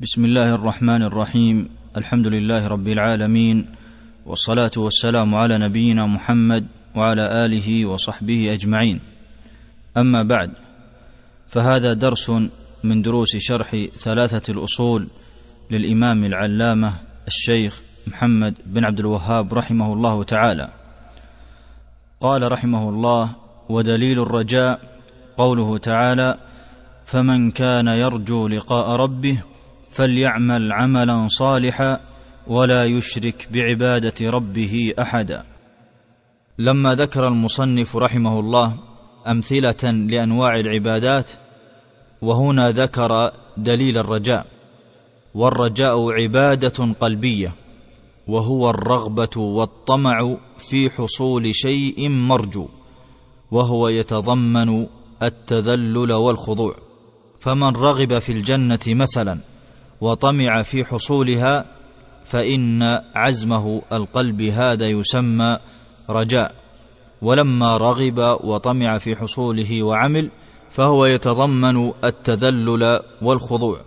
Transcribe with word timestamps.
بسم 0.00 0.24
الله 0.24 0.54
الرحمن 0.54 1.02
الرحيم. 1.02 1.68
الحمد 1.96 2.26
لله 2.26 2.66
رب 2.66 2.88
العالمين 2.88 3.66
والصلاة 4.26 4.70
والسلام 4.76 5.34
على 5.34 5.58
نبينا 5.58 6.06
محمد 6.06 6.66
وعلى 6.94 7.44
آله 7.44 7.86
وصحبه 7.86 8.52
أجمعين. 8.52 9.00
أما 9.96 10.22
بعد 10.22 10.50
فهذا 11.48 11.92
درس 11.92 12.30
من 12.84 13.02
دروس 13.02 13.36
شرح 13.36 13.76
ثلاثة 13.94 14.52
الأصول 14.52 15.08
للإمام 15.70 16.24
العلامة 16.24 16.92
الشيخ 17.26 17.82
محمد 18.06 18.54
بن 18.66 18.84
عبد 18.84 19.00
الوهاب 19.00 19.54
رحمه 19.54 19.92
الله 19.92 20.22
تعالى. 20.22 20.68
قال 22.20 22.52
رحمه 22.52 22.88
الله 22.88 23.30
ودليل 23.68 24.20
الرجاء 24.20 24.80
قوله 25.36 25.78
تعالى 25.78 26.36
فمن 27.04 27.50
كان 27.50 27.88
يرجو 27.88 28.48
لقاء 28.48 28.90
ربه 28.90 29.53
فليعمل 29.94 30.72
عملا 30.72 31.28
صالحا 31.28 32.00
ولا 32.46 32.84
يشرك 32.84 33.48
بعبادة 33.52 34.30
ربه 34.30 34.94
أحدا. 34.98 35.44
لما 36.58 36.94
ذكر 36.94 37.28
المصنف 37.28 37.96
رحمه 37.96 38.40
الله 38.40 38.76
أمثلة 39.26 39.90
لأنواع 39.90 40.60
العبادات 40.60 41.30
وهنا 42.22 42.70
ذكر 42.70 43.32
دليل 43.56 43.98
الرجاء. 43.98 44.46
والرجاء 45.34 46.10
عبادة 46.10 46.94
قلبية 47.00 47.52
وهو 48.26 48.70
الرغبة 48.70 49.36
والطمع 49.36 50.36
في 50.58 50.90
حصول 50.90 51.54
شيء 51.54 52.08
مرجو 52.08 52.68
وهو 53.50 53.88
يتضمن 53.88 54.86
التذلل 55.22 56.12
والخضوع. 56.12 56.76
فمن 57.40 57.76
رغب 57.76 58.18
في 58.18 58.32
الجنة 58.32 58.80
مثلا 58.88 59.53
وطمع 60.00 60.62
في 60.62 60.84
حصولها 60.84 61.64
فإن 62.24 62.82
عزمه 63.14 63.82
القلب 63.92 64.42
هذا 64.42 64.88
يسمى 64.88 65.58
رجاء. 66.10 66.54
ولما 67.22 67.76
رغب 67.76 68.18
وطمع 68.44 68.98
في 68.98 69.16
حصوله 69.16 69.82
وعمل 69.82 70.30
فهو 70.70 71.06
يتضمن 71.06 71.92
التذلل 72.04 73.00
والخضوع. 73.22 73.80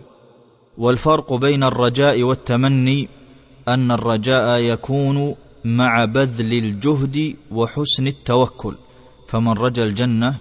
والفرق 0.78 1.34
بين 1.34 1.62
الرجاء 1.62 2.22
والتمني 2.22 3.08
أن 3.68 3.90
الرجاء 3.90 4.60
يكون 4.60 5.34
مع 5.64 6.04
بذل 6.04 6.52
الجهد 6.52 7.36
وحسن 7.50 8.06
التوكل 8.06 8.74
فمن 9.28 9.52
رجا 9.52 9.84
الجنة 9.84 10.36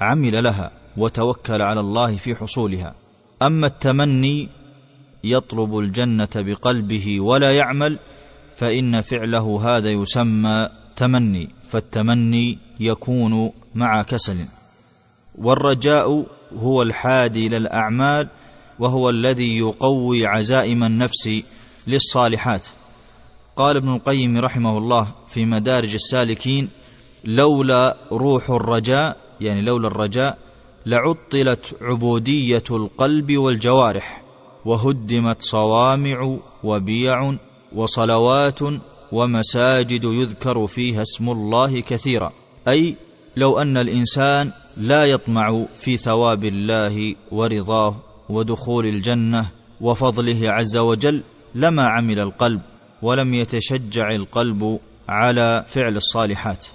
عمل 0.00 0.44
لها 0.44 0.70
وتوكل 0.96 1.62
على 1.62 1.80
الله 1.80 2.16
في 2.16 2.34
حصولها. 2.34 2.94
أما 3.42 3.66
التمني 3.66 4.48
يطلب 5.24 5.78
الجنة 5.78 6.28
بقلبه 6.36 7.20
ولا 7.20 7.56
يعمل 7.56 7.98
فإن 8.56 9.00
فعله 9.00 9.60
هذا 9.62 9.90
يسمى 9.90 10.68
تمني 10.96 11.48
فالتمني 11.70 12.58
يكون 12.80 13.52
مع 13.74 14.02
كسل. 14.02 14.36
والرجاء 15.38 16.26
هو 16.56 16.82
الحادي 16.82 17.46
إلى 17.46 17.56
الاعمال 17.56 18.28
وهو 18.78 19.10
الذي 19.10 19.58
يقوي 19.58 20.26
عزائم 20.26 20.84
النفس 20.84 21.30
للصالحات. 21.86 22.68
قال 23.56 23.76
ابن 23.76 23.94
القيم 23.94 24.38
رحمه 24.38 24.78
الله 24.78 25.06
في 25.28 25.44
مدارج 25.44 25.94
السالكين 25.94 26.68
لولا 27.24 27.96
روح 28.12 28.50
الرجاء 28.50 29.16
يعني 29.40 29.62
لولا 29.62 29.88
الرجاء 29.88 30.38
لعطلت 30.86 31.76
عبودية 31.80 32.64
القلب 32.70 33.36
والجوارح. 33.36 34.19
وهدمت 34.64 35.42
صوامع 35.42 36.38
وبيع 36.64 37.34
وصلوات 37.74 38.58
ومساجد 39.12 40.04
يذكر 40.04 40.66
فيها 40.66 41.02
اسم 41.02 41.30
الله 41.30 41.80
كثيرا. 41.80 42.32
أي 42.68 42.96
لو 43.36 43.58
أن 43.58 43.76
الإنسان 43.76 44.50
لا 44.76 45.04
يطمع 45.04 45.64
في 45.74 45.96
ثواب 45.96 46.44
الله 46.44 47.14
ورضاه 47.32 47.96
ودخول 48.28 48.86
الجنة 48.86 49.46
وفضله 49.80 50.50
عز 50.50 50.76
وجل 50.76 51.22
لما 51.54 51.86
عمل 51.86 52.20
القلب 52.20 52.60
ولم 53.02 53.34
يتشجع 53.34 54.10
القلب 54.10 54.78
على 55.08 55.64
فعل 55.68 55.96
الصالحات. 55.96 56.66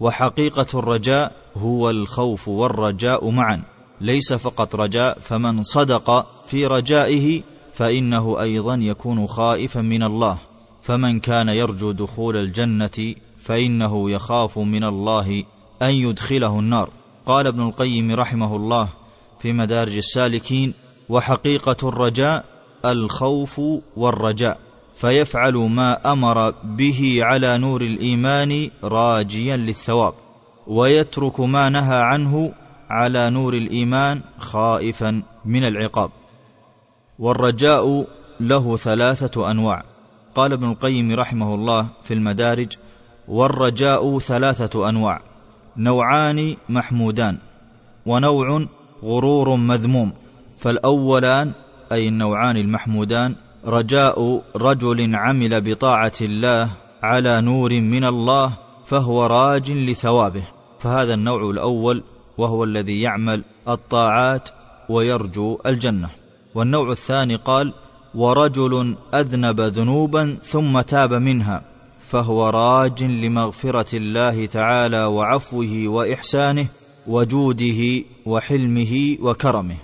وحقيقة 0.00 0.66
الرجاء 0.78 1.32
هو 1.56 1.90
الخوف 1.90 2.48
والرجاء 2.48 3.30
معا. 3.30 3.62
ليس 4.02 4.32
فقط 4.32 4.74
رجاء 4.74 5.18
فمن 5.20 5.62
صدق 5.62 6.26
في 6.46 6.66
رجائه 6.66 7.42
فإنه 7.72 8.40
أيضا 8.40 8.74
يكون 8.74 9.26
خائفا 9.26 9.80
من 9.80 10.02
الله. 10.02 10.38
فمن 10.82 11.20
كان 11.20 11.48
يرجو 11.48 11.92
دخول 11.92 12.36
الجنة 12.36 13.14
فإنه 13.38 14.10
يخاف 14.10 14.58
من 14.58 14.84
الله 14.84 15.44
أن 15.82 15.90
يدخله 15.90 16.58
النار. 16.58 16.90
قال 17.26 17.46
ابن 17.46 17.62
القيم 17.62 18.12
رحمه 18.12 18.56
الله 18.56 18.88
في 19.40 19.52
مدارج 19.52 19.96
السالكين 19.96 20.74
وحقيقة 21.08 21.88
الرجاء 21.88 22.44
الخوف 22.84 23.60
والرجاء 23.96 24.58
فيفعل 24.96 25.54
ما 25.54 26.12
أمر 26.12 26.50
به 26.50 27.18
على 27.22 27.58
نور 27.58 27.82
الإيمان 27.82 28.70
راجيا 28.84 29.56
للثواب 29.56 30.14
ويترك 30.66 31.40
ما 31.40 31.68
نهى 31.68 32.00
عنه 32.00 32.52
على 32.92 33.30
نور 33.30 33.54
الإيمان 33.54 34.20
خائفا 34.38 35.22
من 35.44 35.64
العقاب. 35.64 36.10
والرجاء 37.18 38.06
له 38.40 38.76
ثلاثة 38.76 39.50
أنواع. 39.50 39.84
قال 40.34 40.52
ابن 40.52 40.70
القيم 40.70 41.12
رحمه 41.12 41.54
الله 41.54 41.86
في 42.04 42.14
المدارج 42.14 42.70
والرجاء 43.28 44.18
ثلاثة 44.18 44.88
أنواع 44.88 45.20
نوعان 45.76 46.56
محمودان 46.68 47.38
ونوع 48.06 48.66
غرور 49.04 49.56
مذموم. 49.56 50.12
فالأولان 50.58 51.52
أي 51.92 52.08
النوعان 52.08 52.56
المحمودان 52.56 53.34
رجاء 53.66 54.42
رجل 54.56 55.16
عمل 55.16 55.60
بطاعة 55.60 56.18
الله 56.20 56.68
على 57.02 57.40
نور 57.40 57.70
من 57.80 58.04
الله 58.04 58.52
فهو 58.86 59.26
راج 59.26 59.72
لثوابه. 59.72 60.42
فهذا 60.78 61.14
النوع 61.14 61.50
الأول 61.50 62.02
وهو 62.38 62.64
الذي 62.64 63.00
يعمل 63.00 63.44
الطاعات 63.68 64.48
ويرجو 64.88 65.58
الجنة. 65.66 66.08
والنوع 66.54 66.90
الثاني 66.90 67.36
قال 67.36 67.72
ورجل 68.14 68.96
أذنب 69.14 69.60
ذنوبا 69.60 70.38
ثم 70.42 70.80
تاب 70.80 71.14
منها 71.14 71.62
فهو 72.08 72.48
راج 72.48 73.04
لمغفرة 73.04 73.96
الله 73.96 74.46
تعالى 74.46 75.04
وعفوه 75.04 75.82
وإحسانه 75.86 76.66
وجوده 77.06 78.04
وحلمه 78.26 79.16
وكرمه. 79.20 79.76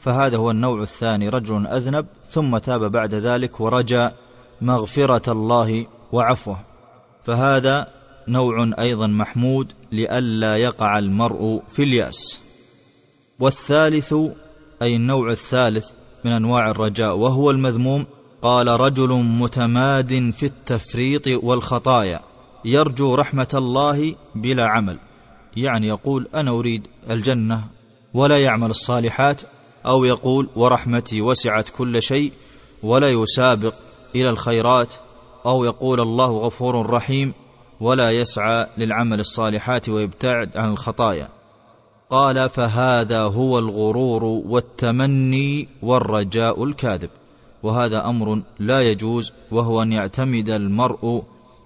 فهذا 0.00 0.36
هو 0.36 0.50
النوع 0.50 0.82
الثاني 0.82 1.28
رجل 1.28 1.66
أذنب 1.66 2.06
ثم 2.30 2.58
تاب 2.58 2.92
بعد 2.92 3.14
ذلك 3.14 3.60
ورجا 3.60 4.12
مغفرة 4.60 5.32
الله 5.32 5.86
وعفوه. 6.12 6.58
فهذا 7.24 7.97
نوع 8.28 8.70
أيضا 8.78 9.06
محمود 9.06 9.72
لئلا 9.92 10.56
يقع 10.56 10.98
المرء 10.98 11.62
في 11.68 11.82
اليأس. 11.82 12.40
والثالث 13.40 14.14
أي 14.82 14.96
النوع 14.96 15.30
الثالث 15.30 15.90
من 16.24 16.32
أنواع 16.32 16.70
الرجاء 16.70 17.16
وهو 17.16 17.50
المذموم 17.50 18.06
قال 18.42 18.68
رجل 18.68 19.12
متماد 19.12 20.30
في 20.30 20.46
التفريط 20.46 21.26
والخطايا 21.26 22.20
يرجو 22.64 23.14
رحمة 23.14 23.48
الله 23.54 24.14
بلا 24.34 24.66
عمل. 24.66 24.98
يعني 25.56 25.86
يقول 25.86 26.28
أنا 26.34 26.50
أريد 26.50 26.86
الجنة 27.10 27.64
ولا 28.14 28.38
يعمل 28.38 28.70
الصالحات 28.70 29.42
أو 29.86 30.04
يقول 30.04 30.48
ورحمتي 30.56 31.20
وسعت 31.20 31.68
كل 31.68 32.02
شيء 32.02 32.32
ولا 32.82 33.10
يسابق 33.10 33.74
إلى 34.14 34.30
الخيرات 34.30 34.92
أو 35.46 35.64
يقول 35.64 36.00
الله 36.00 36.38
غفور 36.38 36.90
رحيم 36.90 37.32
ولا 37.80 38.10
يسعى 38.10 38.66
للعمل 38.78 39.20
الصالحات 39.20 39.88
ويبتعد 39.88 40.56
عن 40.56 40.68
الخطايا. 40.72 41.28
قال 42.10 42.48
فهذا 42.48 43.22
هو 43.22 43.58
الغرور 43.58 44.24
والتمني 44.24 45.68
والرجاء 45.82 46.64
الكاذب. 46.64 47.10
وهذا 47.62 48.04
أمر 48.04 48.42
لا 48.58 48.80
يجوز 48.80 49.32
وهو 49.50 49.82
أن 49.82 49.92
يعتمد 49.92 50.50
المرء 50.50 51.22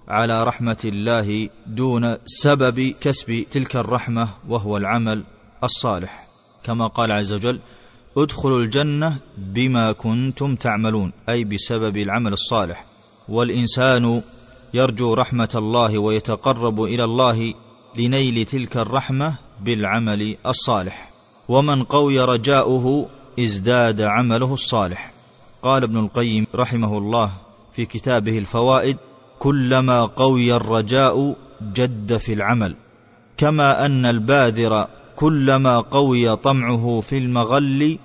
على 0.07 0.43
رحمة 0.43 0.77
الله 0.85 1.49
دون 1.67 2.17
سبب 2.25 2.93
كسب 3.01 3.45
تلك 3.51 3.75
الرحمة 3.75 4.27
وهو 4.49 4.77
العمل 4.77 5.23
الصالح. 5.63 6.27
كما 6.63 6.87
قال 6.87 7.11
عز 7.11 7.33
وجل 7.33 7.59
ادخلوا 8.17 8.61
الجنة 8.61 9.17
بما 9.37 9.91
كنتم 9.91 10.55
تعملون 10.55 11.11
أي 11.29 11.43
بسبب 11.43 11.97
العمل 11.97 12.33
الصالح. 12.33 12.85
والإنسان 13.29 14.21
يرجو 14.73 15.13
رحمة 15.13 15.49
الله 15.55 15.97
ويتقرب 15.97 16.83
إلى 16.83 17.03
الله 17.03 17.53
لنيل 17.95 18.45
تلك 18.45 18.77
الرحمة 18.77 19.35
بالعمل 19.61 20.37
الصالح. 20.45 21.09
ومن 21.47 21.83
قوي 21.83 22.19
رجاؤه 22.19 23.07
ازداد 23.39 24.01
عمله 24.01 24.53
الصالح. 24.53 25.11
قال 25.61 25.83
ابن 25.83 25.97
القيم 25.97 26.47
رحمه 26.55 26.97
الله 26.97 27.31
في 27.73 27.85
كتابه 27.85 28.37
الفوائد 28.37 28.97
كلما 29.39 30.05
قوي 30.05 30.55
الرجاء 30.55 31.35
جد 31.61 32.17
في 32.17 32.33
العمل. 32.33 32.75
كما 33.37 33.85
أن 33.85 34.05
الباذر 34.05 34.87
كلما 35.15 35.79
قوي 35.79 36.35
طمعه 36.35 37.01
في 37.01 37.17
المغل 37.17 37.97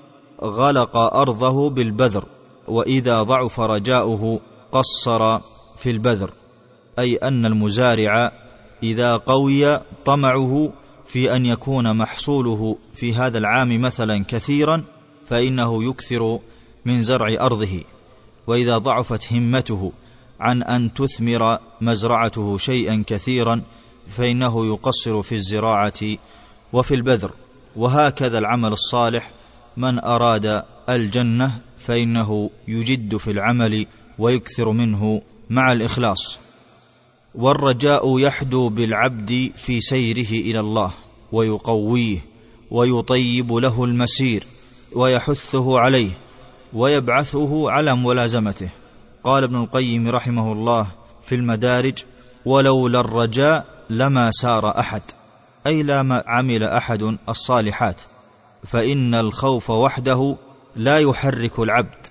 غلق 0.42 0.96
أرضه 0.96 1.70
بالبذر 1.70 2.24
وإذا 2.68 3.22
ضعف 3.22 3.60
رجاؤه 3.60 4.40
قصر 4.72 5.38
في 5.78 5.90
البذر. 5.90 6.30
أي 6.98 7.16
أن 7.16 7.46
المزارع 7.46 8.32
إذا 8.82 9.16
قوي 9.16 9.80
طمعه 10.04 10.72
في 11.06 11.36
أن 11.36 11.46
يكون 11.46 11.96
محصوله 11.96 12.76
في 12.94 13.14
هذا 13.14 13.38
العام 13.38 13.80
مثلا 13.80 14.24
كثيرا 14.28 14.84
فإنه 15.26 15.84
يكثر 15.84 16.38
من 16.84 17.02
زرع 17.02 17.46
أرضه. 17.46 17.82
وإذا 18.46 18.78
ضعفت 18.78 19.32
همته 19.32 19.92
عن 20.40 20.62
أن 20.62 20.94
تثمر 20.94 21.58
مزرعته 21.80 22.58
شيئا 22.58 23.04
كثيرا 23.06 23.62
فإنه 24.08 24.66
يقصر 24.66 25.22
في 25.22 25.34
الزراعة 25.34 26.16
وفي 26.72 26.94
البذر. 26.94 27.30
وهكذا 27.76 28.38
العمل 28.38 28.72
الصالح 28.72 29.30
من 29.76 29.98
أراد 29.98 30.62
الجنة 30.88 31.60
فإنه 31.78 32.50
يجد 32.68 33.16
في 33.16 33.30
العمل 33.30 33.86
ويكثر 34.18 34.70
منه 34.70 35.22
مع 35.50 35.72
الإخلاص. 35.72 36.38
والرجاء 37.38 38.18
يحدو 38.18 38.68
بالعبد 38.68 39.50
في 39.56 39.80
سيره 39.80 40.30
إلى 40.30 40.60
الله 40.60 40.90
ويقويه 41.32 42.18
ويطيب 42.70 43.52
له 43.52 43.84
المسير 43.84 44.44
ويحثه 44.92 45.78
عليه 45.78 46.10
ويبعثه 46.72 47.70
على 47.70 47.96
ملازمته. 47.96 48.68
قال 49.24 49.44
ابن 49.44 49.56
القيم 49.56 50.08
رحمه 50.08 50.52
الله 50.52 50.86
في 51.22 51.34
المدارج 51.34 51.98
ولولا 52.46 53.00
الرجاء 53.00 53.66
لما 53.90 54.30
سار 54.30 54.78
أحد 54.78 55.02
أي 55.66 55.82
لما 55.82 56.24
عمل 56.26 56.64
أحد 56.64 57.16
الصالحات 57.28 58.02
فإن 58.66 59.14
الخوف 59.14 59.70
وحده 59.70 60.36
لا 60.76 60.98
يحرك 60.98 61.58
العبد 61.58 62.06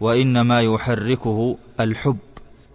وإنما 0.00 0.60
يحركه 0.60 1.56
الحب. 1.80 2.18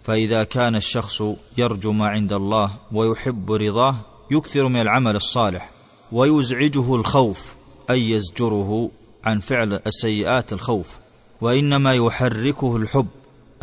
فإذا 0.02 0.44
كان 0.44 0.76
الشخص 0.76 1.22
يرجو 1.58 1.92
ما 1.92 2.08
عند 2.08 2.32
الله 2.32 2.70
ويحب 2.92 3.52
رضاه 3.52 3.96
يكثر 4.30 4.68
من 4.68 4.80
العمل 4.80 5.16
الصالح 5.16 5.70
ويزعجه 6.12 6.94
الخوف 6.94 7.56
أي 7.90 8.10
يزجره 8.10 8.90
عن 9.24 9.40
فعل 9.40 9.80
السيئات 9.86 10.52
الخوف. 10.52 10.98
وإنما 11.40 11.94
يحركه 11.94 12.76
الحب 12.76 13.06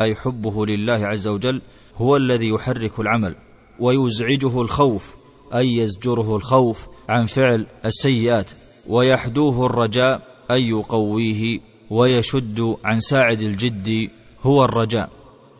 أي 0.00 0.14
حبه 0.14 0.66
لله 0.66 1.06
عز 1.06 1.26
وجل 1.28 1.62
هو 1.96 2.16
الذي 2.16 2.48
يحرك 2.48 3.00
العمل. 3.00 3.34
ويزعجه 3.80 4.60
الخوف 4.60 5.16
أي 5.54 5.76
يزجره 5.76 6.36
الخوف 6.36 6.86
عن 7.08 7.26
فعل 7.26 7.66
السيئات. 7.84 8.50
ويحدوه 8.86 9.66
الرجاء 9.66 10.22
أي 10.50 10.68
يقويه. 10.68 11.60
ويشد 11.90 12.76
عن 12.84 13.00
ساعد 13.00 13.40
الجد 13.40 14.10
هو 14.42 14.64
الرجاء. 14.64 15.17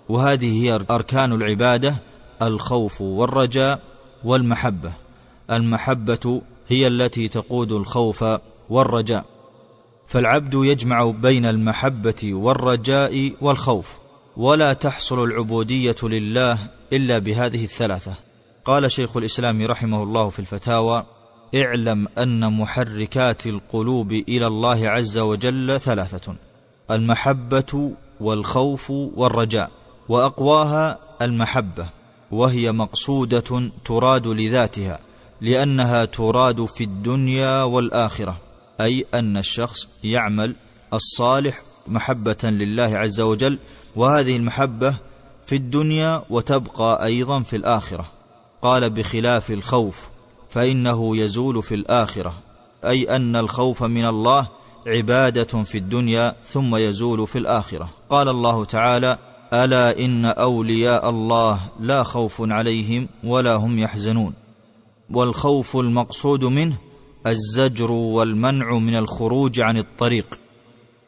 وهذه 0.08 0.62
هي 0.62 0.74
أركان 0.90 1.32
العبادة 1.32 1.96
الخوف 2.42 3.00
والرجاء 3.00 3.80
والمحبة. 4.24 4.92
المحبة 5.50 6.42
هي 6.68 6.86
التي 6.86 7.28
تقود 7.28 7.72
الخوف 7.72 8.24
والرجاء. 8.70 9.24
فالعبد 10.06 10.54
يجمع 10.54 11.10
بين 11.10 11.46
المحبة 11.46 12.34
والرجاء 12.34 13.32
والخوف 13.40 13.98
ولا 14.36 14.72
تحصل 14.72 15.24
العبودية 15.24 15.96
لله 16.02 16.58
إلا 16.92 17.18
بهذه 17.18 17.64
الثلاثة. 17.64 18.14
قال 18.64 18.92
شيخ 18.92 19.16
الإسلام 19.16 19.66
رحمه 19.66 20.02
الله 20.02 20.28
في 20.28 20.38
الفتاوى 20.38 21.06
اعلم 21.54 22.08
أن 22.18 22.52
محركات 22.52 23.46
القلوب 23.46 24.12
إلى 24.12 24.46
الله 24.46 24.88
عز 24.88 25.18
وجل 25.18 25.80
ثلاثة 25.80 26.34
المحبة 26.90 27.92
والخوف 28.20 28.90
والرجاء. 28.90 29.77
وأقواها 30.08 30.98
المحبة 31.22 31.88
وهي 32.30 32.72
مقصودة 32.72 33.70
تراد 33.84 34.26
لذاتها 34.26 34.98
لأنها 35.40 36.04
تراد 36.04 36.64
في 36.64 36.84
الدنيا 36.84 37.62
والآخرة 37.62 38.36
أي 38.80 39.06
أن 39.14 39.36
الشخص 39.36 39.88
يعمل 40.04 40.54
الصالح 40.94 41.62
محبة 41.88 42.36
لله 42.44 42.98
عز 42.98 43.20
وجل 43.20 43.58
وهذه 43.96 44.36
المحبة 44.36 44.94
في 45.46 45.56
الدنيا 45.56 46.22
وتبقى 46.30 47.04
أيضا 47.04 47.40
في 47.42 47.56
الآخرة. 47.56 48.04
قال 48.62 48.90
بخلاف 48.90 49.50
الخوف 49.50 50.08
فإنه 50.50 51.16
يزول 51.16 51.62
في 51.62 51.74
الآخرة 51.74 52.34
أي 52.84 53.16
أن 53.16 53.36
الخوف 53.36 53.82
من 53.82 54.06
الله 54.06 54.48
عبادة 54.86 55.62
في 55.62 55.78
الدنيا 55.78 56.34
ثم 56.44 56.76
يزول 56.76 57.26
في 57.26 57.38
الآخرة. 57.38 57.88
قال 58.10 58.28
الله 58.28 58.64
تعالى 58.64 59.18
ألا 59.52 59.98
إن 59.98 60.24
أولياء 60.24 61.10
الله 61.10 61.60
لا 61.80 62.02
خوف 62.02 62.36
عليهم 62.40 63.08
ولا 63.24 63.54
هم 63.54 63.78
يحزنون. 63.78 64.32
والخوف 65.10 65.76
المقصود 65.76 66.44
منه 66.44 66.76
الزجر 67.26 67.90
والمنع 67.90 68.78
من 68.78 68.96
الخروج 68.96 69.60
عن 69.60 69.78
الطريق. 69.78 70.38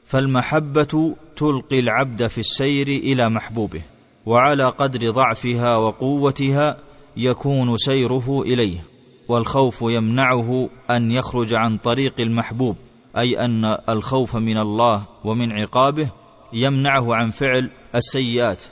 فالمحبة 0.04 1.14
تلقي 1.36 1.78
العبد 1.78 2.26
في 2.26 2.38
السير 2.38 2.88
إلى 2.88 3.28
محبوبه 3.28 3.82
وعلى 4.26 4.64
قدر 4.64 5.10
ضعفها 5.10 5.76
وقوتها 5.76 6.76
يكون 7.16 7.76
سيره 7.76 8.42
إليه. 8.46 8.84
والخوف 9.28 9.82
يمنعه 9.82 10.68
أن 10.90 11.10
يخرج 11.10 11.54
عن 11.54 11.78
طريق 11.78 12.14
المحبوب 12.20 12.76
أي 13.16 13.44
أن 13.44 13.64
الخوف 13.88 14.36
من 14.36 14.58
الله 14.58 15.02
ومن 15.24 15.52
عقابه 15.52 16.10
يمنعه 16.52 17.14
عن 17.14 17.30
فعل 17.30 17.70
السيئات 17.94 18.64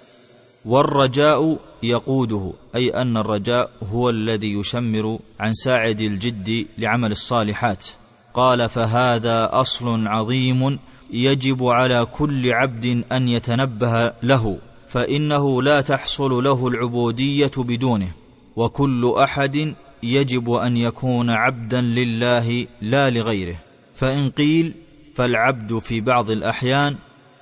والرجاء 0.64 1.58
يقوده 1.82 2.52
أي 2.74 2.90
أن 2.90 3.16
الرجاء 3.16 3.70
هو 3.92 4.10
الذي 4.10 4.52
يشمر 4.52 5.18
عن 5.40 5.52
ساعد 5.52 6.00
الجد 6.00 6.66
لعمل 6.78 7.12
الصالحات. 7.12 7.86
قال 8.34 8.68
فهذا 8.68 9.48
أصل 9.52 10.06
عظيم 10.06 10.78
يجب 11.10 11.64
على 11.64 12.04
كل 12.04 12.52
عبد 12.52 13.04
أن 13.12 13.28
يتنبه 13.28 14.12
له 14.22 14.58
فإنه 14.88 15.62
لا 15.62 15.80
تحصل 15.80 16.44
له 16.44 16.68
العبودية 16.68 17.50
بدونه. 17.58 18.10
وكل 18.56 19.14
أحد 19.18 19.74
يجب 20.02 20.50
أن 20.50 20.76
يكون 20.76 21.30
عبدا 21.30 21.80
لله 21.80 22.66
لا 22.82 23.10
لغيره. 23.10 23.56
فإن 23.94 24.30
قيل 24.30 24.74
فالعبد 25.14 25.78
في 25.78 26.00
بعض 26.00 26.30
الأحيان 26.30 26.96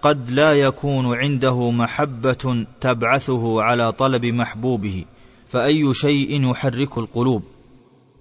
قد 0.07 0.31
لا 0.31 0.53
يكون 0.53 1.15
عنده 1.15 1.71
محبة 1.71 2.67
تبعثه 2.81 3.63
على 3.63 3.93
طلب 3.93 4.25
محبوبه 4.25 5.05
فأي 5.49 5.95
شيء 5.95 6.51
يحرك 6.51 6.99
القلوب؟ 6.99 7.43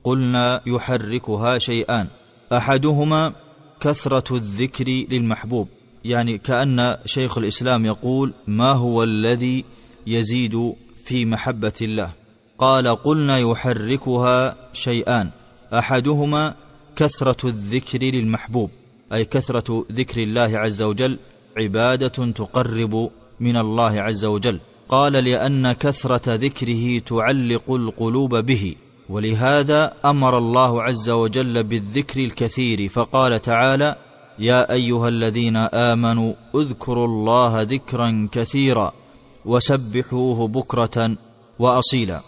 قلنا 0.03 0.61
يحركها 0.65 1.57
شيئان 1.57 2.07
أحدهما 2.53 3.33
كثرة 3.79 4.35
الذكر 4.35 4.85
للمحبوب 4.87 5.67
يعني 6.05 6.37
كأن 6.37 6.97
شيخ 7.05 7.37
الإسلام 7.37 7.85
يقول 7.85 8.33
ما 8.47 8.71
هو 8.71 9.03
الذي 9.03 9.65
يزيد 10.07 10.73
في 11.03 11.25
محبة 11.25 11.73
الله؟ 11.81 12.13
قال 12.57 12.87
قلنا 12.87 13.37
يحركها 13.37 14.55
شيئان 14.73 15.29
أحدهما 15.73 16.55
كثرة 16.95 17.49
الذكر 17.49 18.03
للمحبوب 18.03 18.69
أي 19.13 19.25
كثرة 19.25 19.85
ذكر 19.91 20.23
الله 20.23 20.57
عز 20.57 20.81
وجل 20.81 21.19
عبادة 21.57 22.31
تقرب 22.31 23.09
من 23.39 23.57
الله 23.57 24.01
عز 24.01 24.25
وجل. 24.25 24.59
قال 24.89 25.13
لأن 25.13 25.71
كثرة 25.71 26.35
ذكره 26.35 26.99
تعلق 26.99 27.71
القلوب 27.71 28.35
به. 28.35 28.75
ولهذا 29.09 29.93
أمر 30.05 30.37
الله 30.37 30.83
عز 30.83 31.09
وجل 31.09 31.63
بالذكر 31.63 32.23
الكثير. 32.23 32.89
فقال 32.89 33.41
تعالى 33.41 33.95
يا 34.39 34.71
أيها 34.71 35.07
الذين 35.07 35.57
آمنوا 35.57 36.33
اذكروا 36.55 37.07
الله 37.07 37.61
ذكرا 37.61 38.29
كثيرا 38.31 38.93
وسبحوه 39.45 40.47
بكرة 40.47 41.15
وأصيلا. 41.59 42.21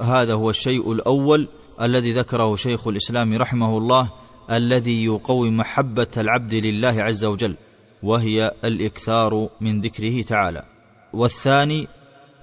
هذا 0.00 0.34
هو 0.34 0.50
الشيء 0.50 0.92
الأول 0.92 1.48
الذي 1.80 2.12
ذكره 2.12 2.56
شيخ 2.56 2.88
الإسلام 2.88 3.34
رحمه 3.34 3.78
الله 3.78 4.10
الذي 4.50 5.04
يقوي 5.04 5.50
محبة 5.50 6.06
العبد 6.16 6.54
لله 6.54 7.02
عز 7.02 7.24
وجل. 7.24 7.54
وهي 8.02 8.52
الإكثار 8.64 9.48
من 9.60 9.80
ذكره 9.80 10.22
تعالى. 10.22 10.62
والثاني 11.12 11.88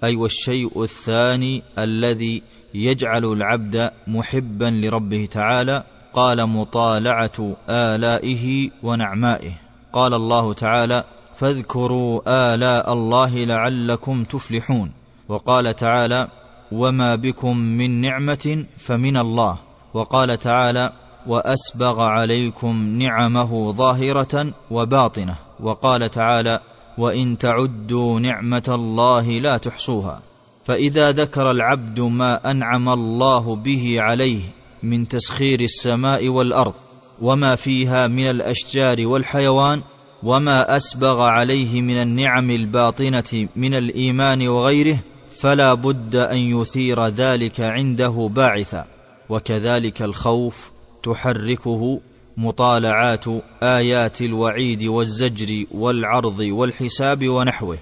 أي 0.03 0.15
والشيء 0.15 0.83
الثاني 0.83 1.63
الذي 1.77 2.43
يجعل 2.74 3.25
العبد 3.25 3.91
محبا 4.07 4.65
لربه 4.65 5.25
تعالى 5.25 5.83
قال 6.13 6.48
مطالعة 6.50 7.55
آلائه 7.69 8.69
ونعمائه. 8.83 9.51
قال 9.93 10.13
الله 10.13 10.53
تعالى 10.53 11.03
فاذكروا 11.36 12.22
آلاء 12.53 12.93
الله 12.93 13.43
لعلكم 13.43 14.24
تفلحون 14.24 14.91
وقال 15.29 15.75
تعالى 15.75 16.27
وما 16.72 17.15
بكم 17.15 17.57
من 17.57 18.01
نعمة 18.01 18.65
فمن 18.77 19.17
الله 19.17 19.60
وقال 19.93 20.39
تعالى 20.39 20.93
وأسبغ 21.27 22.01
عليكم 22.01 23.00
نعمه 23.00 23.72
ظاهرة 23.72 24.53
وباطنة 24.72 25.36
وقال 25.60 26.12
تعالى 26.12 26.60
وإن 26.98 27.38
تعدوا 27.38 28.19
نعمة 28.19 28.63
الله 28.67 29.27
لا 29.27 29.57
تحصوها. 29.57 30.22
فإذا 30.65 31.12
ذكر 31.12 31.51
العبد 31.51 32.00
ما 32.00 32.51
أنعم 32.51 32.89
الله 32.89 33.55
به 33.55 33.95
عليه 34.00 34.41
من 34.83 35.07
تسخير 35.07 35.60
السماء 35.60 36.29
والأرض 36.29 36.74
وما 37.22 37.55
فيها 37.55 38.07
من 38.07 38.29
الأشجار 38.29 39.07
والحيوان 39.07 39.81
وما 40.24 40.77
أسبغ 40.77 41.22
عليه 41.22 41.81
من 41.81 41.98
النعم 41.98 42.51
الباطنة 42.51 43.48
من 43.55 43.75
الإيمان 43.75 44.48
وغيره 44.48 45.00
فلا 45.39 45.74
بد 45.74 46.15
أن 46.15 46.38
يثير 46.38 47.07
ذلك 47.07 47.62
عنده 47.62 48.29
باعثا 48.33 48.86
وكذلك 49.29 50.01
الخوف 50.01 50.72
تحركه 51.03 52.00
مطالعات 52.38 53.25
آيات 53.63 54.22
الوعيد 54.22 54.84
والزجر 54.84 55.66
والعرض 55.72 56.40
والحساب 56.40 57.28
ونحوه 57.30 57.78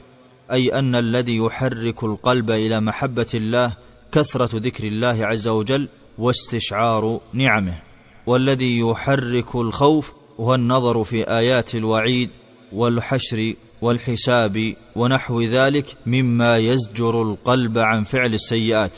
أي 0.51 0.79
أن 0.79 0.96
الذي 0.96 1.38
يحرك 1.38 2.03
القلب 2.03 2.51
إلى 2.51 2.79
محبة 2.81 3.27
الله 3.34 3.74
كثرة 4.12 4.50
ذكر 4.53 4.84
الله 4.84 5.25
عز 5.25 5.48
وجل 5.48 5.88
واستشعار 6.17 7.20
نعمه 7.34 7.79
والذي 8.25 8.79
يحرك 8.79 9.55
الخوف 9.55 10.13
هو 10.39 10.55
النظر 10.55 11.03
في 11.03 11.24
آيات 11.24 11.75
الوعيد 11.75 12.29
والحشر 12.74 13.53
والحساب 13.81 14.74
ونحو 14.96 15.41
ذلك 15.41 15.98
مما 16.05 16.58
يزجر 16.58 17.22
القلب 17.22 17.77
عن 17.77 18.03
فعل 18.03 18.34
السيئات. 18.34 18.98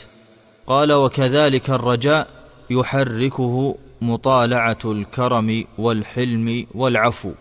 قال 0.66 0.92
وكذلك 0.92 1.70
الرجاء 1.70 2.28
يحركه 2.70 3.76
مطالعة 4.00 4.78
الكرم 4.84 5.64
والحلم 5.78 6.66
والعفو 6.74 7.32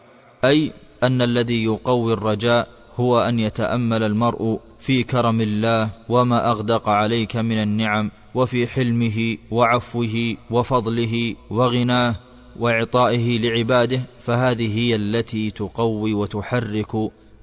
أي 0.46 0.72
أن 1.04 1.22
الذي 1.22 1.64
يقوي 1.64 2.14
الرجاء 2.14 2.68
هو 3.00 3.22
أن 3.22 3.40
يتأمل 3.40 4.04
المرء 4.04 4.60
في 4.80 5.04
كرم 5.04 5.42
الله 5.42 5.90
وما 6.10 6.52
أغدق 6.52 6.90
عليك 6.90 7.36
من 7.36 7.62
النعم 7.62 8.12
وفي 8.36 8.68
حلمه 8.68 9.38
وعفوه 9.52 10.36
وفضله 10.52 11.36
وغناه 11.50 12.16
وإعطائه 12.60 13.40
لعباده 13.40 14.02
فهذه 14.22 14.80
هي 14.80 14.96
التي 14.96 15.52
تقوي 15.52 16.14
وتحرك 16.14 16.96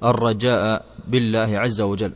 الرجاء 0.05 0.85
بالله 1.09 1.59
عز 1.59 1.81
وجل. 1.81 2.13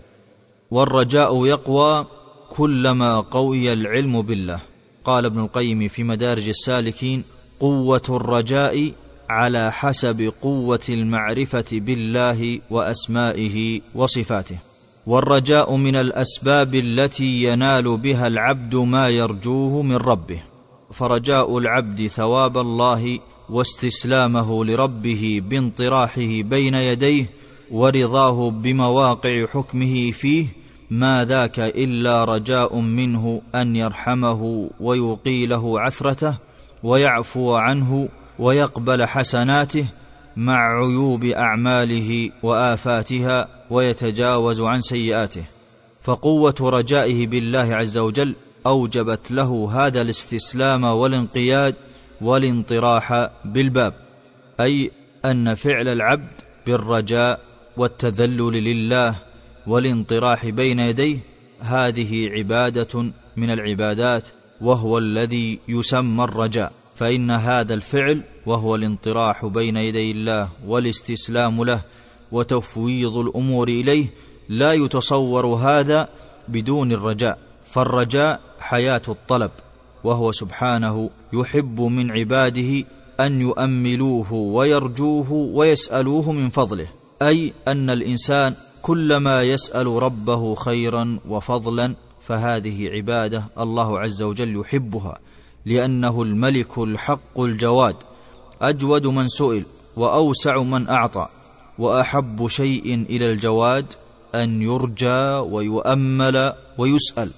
والرجاء 0.71 1.47
يقوى 1.47 2.07
كلما 2.51 3.21
قوي 3.21 3.73
العلم 3.73 4.23
بالله. 4.23 4.61
قال 5.05 5.25
ابن 5.25 5.41
القيم 5.41 5.89
في 5.89 6.05
مدارج 6.05 6.49
السالكين 6.49 7.25
قوة 7.61 8.03
الرجاء 8.09 8.93
على 9.29 9.73
حسب 9.73 10.33
قوة 10.43 10.81
المعرفة 10.89 11.65
بالله 11.73 12.61
وأسمائه 12.71 13.81
وصفاته. 13.95 14.57
والرجاء 15.07 15.77
من 15.77 15.97
الأسباب 15.97 16.75
التي 16.75 17.45
ينال 17.45 17.97
بها 17.97 18.27
العبد 18.27 18.75
ما 18.75 19.09
يرجوه 19.09 19.83
من 19.83 19.97
ربه. 19.97 20.43
فرجاء 20.93 21.59
العبد 21.59 22.07
ثواب 22.07 22.59
الله 22.59 23.19
واستسلامه 23.51 24.65
لربه 24.65 25.43
بانطراحه 25.49 26.43
بين 26.43 26.75
يديه 26.75 27.31
ورضاه 27.71 28.51
بمواقع 28.51 29.47
حكمه 29.47 30.11
فيه 30.11 30.47
ما 30.91 31.25
ذاك 31.25 31.59
إلا 31.61 32.25
رجاء 32.25 32.79
منه 32.79 33.43
أن 33.55 33.77
يرحمه 33.77 34.71
ويقيله 34.81 35.81
عثرته 35.81 36.37
ويعفو 36.83 37.55
عنه 37.55 38.09
ويقبل 38.39 39.05
حسناته 39.05 39.87
مع 40.37 40.79
عيوب 40.79 41.25
أعماله 41.25 42.31
وآفاتها 42.43 43.49
ويتجاوز 43.71 44.61
عن 44.61 44.81
سيئاته. 44.81 45.45
فقوة 46.03 46.55
رجائه 46.61 47.27
بالله 47.27 47.75
عز 47.75 47.99
وجل 47.99 48.35
أوجبت 48.67 49.31
له 49.31 49.69
هذا 49.73 50.03
الاستسلام 50.03 50.85
والانقياد 50.85 51.75
والانطراح 52.21 53.31
بالباب 53.45 53.95
أي 54.61 54.91
أن 55.25 55.55
فعل 55.55 55.89
العبد 55.89 56.33
بالرجاء 56.67 57.41
والتذلل 57.77 58.53
لله 58.53 59.15
والانطراح 59.67 60.47
بين 60.47 60.81
يديه 60.81 61.19
هذه 61.61 62.29
عبادة 62.29 63.13
من 63.37 63.51
العبادات 63.51 64.29
وهو 64.61 64.99
الذي 64.99 65.59
يسمى 65.69 66.25
الرجاء. 66.25 66.73
فإن 66.97 67.31
هذا 67.31 67.75
الفعل 67.75 68.23
وهو 68.47 68.75
الانطراح 68.75 69.47
بين 69.47 69.77
يدي 69.77 70.11
الله 70.11 70.49
والاستسلام 70.67 71.65
له 71.65 71.81
وتفويض 72.33 73.17
الأمور 73.17 73.69
إليه 73.69 74.07
لا 74.49 74.73
يتصور 74.73 75.47
هذا 75.47 76.09
بدون 76.49 76.93
الرجاء. 76.93 77.39
فالرجاء 77.71 78.41
حياة 78.59 79.03
الطلب 79.09 79.51
وهو 80.05 80.33
سبحانه 80.33 81.11
يحب 81.33 81.81
من 81.81 82.11
عباده 82.11 82.85
أن 83.21 83.41
يؤملوه 83.41 84.33
ويرجوه 84.33 85.33
ويسألوه 85.33 86.33
من 86.33 86.49
فضله. 86.49 86.89
أي 87.23 87.53
أن 87.69 87.91
الإنسان 87.91 88.55
كلما 88.85 89.43
يسأل 89.43 89.87
ربه 89.87 90.55
خيرا 90.55 91.19
وفضلا 91.29 91.95
فهذه 92.21 92.89
عبادة 92.89 93.45
الله 93.59 93.99
عز 93.99 94.23
وجل 94.23 94.61
يحبها 94.61 95.19
لأنه 95.67 96.23
الملك 96.23 96.79
الحق 96.79 97.41
الجواد 97.41 97.97
أجود 98.63 99.07
من 99.07 99.29
سئل 99.29 99.65
وأوسع 99.97 100.63
من 100.63 100.89
أعطى 100.89 101.29
وأحب 101.79 102.49
شيء 102.49 103.07
إلى 103.11 103.31
الجواد 103.31 103.87
أن 104.35 104.63
يرجى 104.63 105.25
ويؤمل 105.55 106.53
ويسأل 106.79 107.31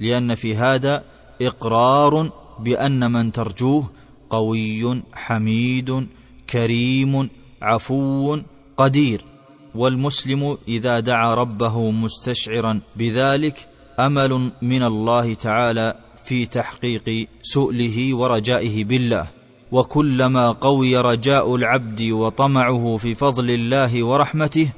لأن 0.00 0.34
في 0.34 0.56
هذا 0.56 1.04
إقرار 1.42 2.30
بأن 2.58 3.12
من 3.12 3.32
ترجوه 3.32 3.90
قوي 4.30 5.02
حميد 5.12 6.06
كريم 6.50 7.30
عفو 7.62 8.38
قدير. 8.76 9.29
والمسلم 9.74 10.58
إذا 10.68 11.00
دعا 11.00 11.34
ربه 11.34 11.90
مستشعرا 11.90 12.80
بذلك 12.96 13.68
أمل 14.00 14.50
من 14.62 14.82
الله 14.84 15.34
تعالى 15.34 15.94
في 16.24 16.46
تحقيق 16.46 17.28
سؤله 17.42 18.14
ورجائه 18.16 18.84
بالله. 18.84 19.30
وكلما 19.72 20.50
قوي 20.50 20.96
رجاء 20.96 21.54
العبد 21.54 22.02
وطمعه 22.02 22.96
في 22.96 23.14
فضل 23.14 23.50
الله 23.50 24.02
ورحمته 24.02 24.72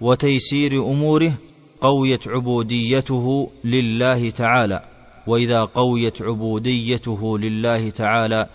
وتيسير 0.00 0.72
أموره 0.92 1.32
قويت 1.80 2.28
عبوديته 2.28 3.50
لله 3.64 4.30
تعالى. 4.30 4.82
وإذا 5.26 5.60
قويت 5.60 6.22
عبوديته 6.22 7.38
لله 7.38 7.90
تعالى 7.90 8.46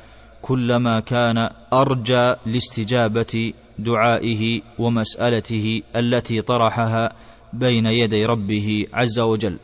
كلما 0.42 1.00
كان 1.00 1.50
أرجى 1.74 2.36
لاستجابة 2.46 3.54
دعائه 3.84 4.62
ومسألته 4.80 5.82
التي 5.96 6.42
طرحها 6.42 7.14
بين 7.54 7.86
يدي 7.86 8.26
ربه 8.26 8.88
عز 8.94 9.20
وجل. 9.20 9.58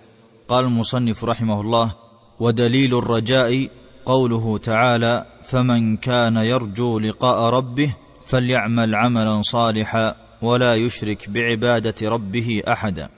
قال 0.48 0.66
المصنف 0.66 1.24
رحمه 1.24 1.62
الله 1.62 1.96
ودليل 2.40 2.98
الرجاء 2.98 3.70
قوله 4.06 4.58
تعالى 4.58 5.26
فمن 5.44 5.98
كان 5.98 6.38
يرجو 6.38 7.00
لقاء 7.00 7.50
ربه 7.50 7.96
فليعمل 8.28 8.96
عملا 8.96 9.42
صالحا 9.42 10.16
ولا 10.42 10.76
يشرك 10.76 11.30
بعبادة 11.30 12.10
ربه 12.10 12.64
أحدا 12.68 13.10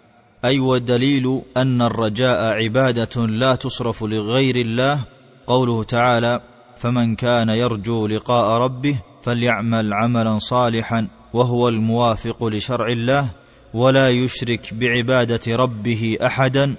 أي 0.46 0.60
والدليل 0.60 1.42
أن 1.58 1.82
الرجاء 1.82 2.64
عبادة 2.64 3.26
لا 3.26 3.56
تصرف 3.56 4.04
لغير 4.04 4.56
الله 4.56 5.00
قوله 5.48 5.84
تعالى 5.84 6.42
فمن 6.80 7.16
كان 7.16 7.50
يرجو 7.50 8.08
لقاء 8.08 8.62
ربه 8.62 8.96
فليعمل 9.24 9.94
عملا 9.94 10.40
صالحا 10.40 11.08
وهو 11.34 11.70
الموافق 11.70 12.44
لشرع 12.44 12.88
الله 12.88 13.30
ولا 13.74 14.10
يشرك 14.10 14.74
بعبادة 14.74 15.56
ربه 15.56 16.18
أحدا 16.26 16.76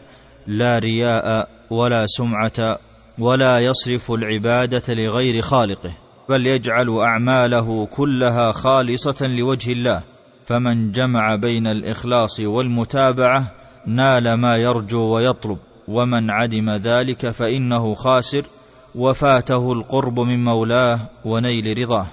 لا 0.47 0.78
رياء 0.78 1.49
ولا 1.71 2.07
سمعة 2.07 2.78
ولا 3.19 3.61
يصرف 3.61 4.12
العبادة 4.12 4.95
لغير 4.95 5.42
خالقه 5.42 5.92
بل 6.28 6.47
يجعل 6.47 6.99
أعماله 6.99 7.87
كلها 7.87 8.52
خالصة 8.52 9.26
لوجه 9.26 9.73
الله 9.73 10.02
فمن 10.47 10.92
جمع 10.92 11.35
بين 11.35 11.66
الإخلاص 11.66 12.40
والمتابعة 12.40 13.52
نال 13.87 14.35
ما 14.35 14.57
يرجو 14.57 15.00
ويطلب 15.00 15.59
ومن 15.88 16.30
عدم 16.30 16.71
ذلك 16.71 17.30
فإنه 17.30 17.95
خاسر 17.95 18.42
وفاته 18.94 19.73
القرب 19.73 20.20
من 20.20 20.44
مولاه 20.44 21.00
ونيل 21.25 21.78
رضاه. 21.78 22.06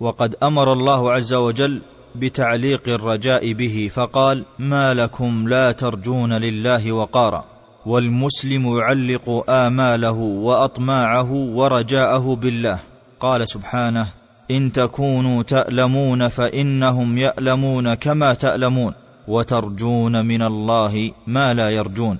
وقد 0.00 0.36
أمر 0.42 0.72
الله 0.72 1.12
عز 1.12 1.34
وجل 1.34 1.82
بتعليق 2.14 2.88
الرجاء 2.88 3.52
به 3.52 3.90
فقال 3.94 4.44
ما 4.58 4.94
لكم 4.94 5.48
لا 5.48 5.72
ترجون 5.72 6.32
لله 6.32 6.92
وقارا. 6.92 7.44
والمسلم 7.86 8.78
يعلق 8.78 9.44
آماله 9.50 10.18
وأطماعه 10.18 11.32
ورجاءه 11.32 12.34
بالله. 12.34 12.78
قال 13.20 13.48
سبحانه 13.48 14.06
إن 14.50 14.72
تكونوا 14.72 15.42
تألمون 15.42 16.28
فإنهم 16.28 17.18
يألمون 17.18 17.94
كما 17.94 18.34
تألمون 18.34 18.94
وترجون 19.28 20.26
من 20.26 20.42
الله 20.42 21.10
ما 21.26 21.54
لا 21.54 21.70
يرجون. 21.70 22.18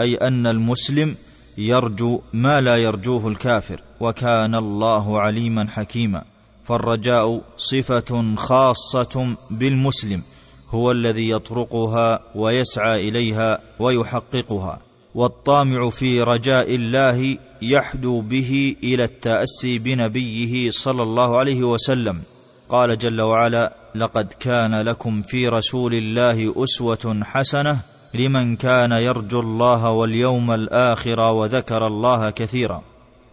أي 0.00 0.14
أن 0.16 0.46
المسلم 0.46 1.14
يرجو 1.58 2.20
ما 2.32 2.60
لا 2.60 2.76
يرجوه 2.76 3.28
الكافر 3.28 3.80
وكان 4.00 4.54
الله 4.54 5.20
عليما 5.20 5.68
حكيما. 5.68 6.24
فالرجاء 6.64 7.40
صفة 7.56 8.34
خاصة 8.36 9.36
بالمسلم 9.50 10.22
هو 10.70 10.92
الذي 10.92 11.30
يطرقها 11.30 12.20
ويسعى 12.34 13.08
إليها 13.08 13.60
ويحققها. 13.78 14.78
والطامع 15.14 15.90
في 15.90 16.22
رجاء 16.22 16.74
الله 16.74 17.38
يحدو 17.62 18.20
به 18.20 18.76
إلى 18.82 19.04
التأسي 19.04 19.78
بنبيه 19.78 20.70
صلى 20.70 21.02
الله 21.02 21.38
عليه 21.38 21.62
وسلم. 21.62 22.22
قال 22.68 22.98
جل 22.98 23.20
وعلا 23.20 23.72
لقد 23.94 24.32
كان 24.40 24.80
لكم 24.80 25.22
في 25.22 25.48
رسول 25.48 25.94
الله 25.94 26.54
أسوة 26.64 27.20
حسنة 27.24 27.80
لمن 28.14 28.56
كان 28.56 28.92
يرجو 28.92 29.40
الله 29.40 29.90
واليوم 29.90 30.50
الآخر 30.50 31.20
وذكر 31.20 31.86
الله 31.86 32.30
كثيرا. 32.30 32.82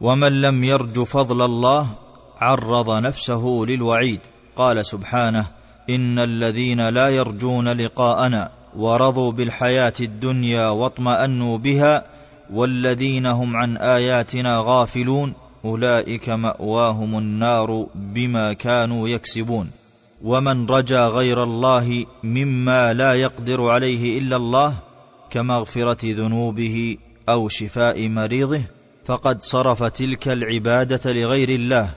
ومن 0.01 0.41
لم 0.41 0.63
يرج 0.63 1.03
فضل 1.03 1.41
الله 1.41 1.87
عرض 2.37 2.89
نفسه 2.89 3.65
للوعيد. 3.67 4.19
قال 4.55 4.85
سبحانه 4.85 5.47
إن 5.89 6.19
الذين 6.19 6.89
لا 6.89 7.09
يرجون 7.09 7.67
لقاءنا 7.67 8.49
ورضوا 8.77 9.31
بالحياة 9.31 9.93
الدنيا 9.99 10.69
واطمأنوا 10.69 11.57
بها 11.57 12.03
والذين 12.53 13.25
هم 13.25 13.55
عن 13.55 13.77
آياتنا 13.77 14.63
غافلون 14.65 15.33
أولئك 15.65 16.29
مأواهم 16.29 17.17
النار 17.17 17.87
بما 17.95 18.53
كانوا 18.53 19.09
يكسبون. 19.09 19.69
ومن 20.23 20.65
رجا 20.65 21.07
غير 21.07 21.43
الله 21.43 22.05
مما 22.23 22.93
لا 22.93 23.13
يقدر 23.13 23.69
عليه 23.69 24.19
الا 24.19 24.35
الله 24.35 24.73
كمغفره 25.29 25.97
ذنوبه 26.03 26.97
أو 27.29 27.49
شفاء 27.49 28.07
مريضه 28.07 28.61
فقد 29.05 29.41
صرف 29.41 29.83
تلك 29.83 30.27
العباده 30.27 31.13
لغير 31.13 31.49
الله 31.49 31.89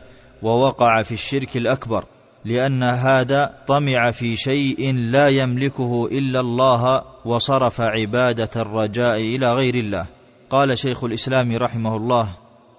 ووقع 0.42 1.02
في 1.02 1.12
الشرك 1.12 1.56
الاكبر 1.56 2.04
لأن 2.44 2.82
هذا 2.82 3.54
طمع 3.66 4.10
في 4.10 4.36
شيء 4.36 4.94
لا 4.94 5.28
يملكه 5.28 6.08
الا 6.12 6.40
الله 6.40 7.02
وصرف 7.24 7.80
عباده 7.80 8.50
الرجاء 8.56 9.20
إلى 9.20 9.54
غير 9.54 9.74
الله 9.74 10.06
قال 10.50 10.78
شيخ 10.78 11.04
الاسلام 11.04 11.56
رحمه 11.56 11.96
الله 11.96 12.28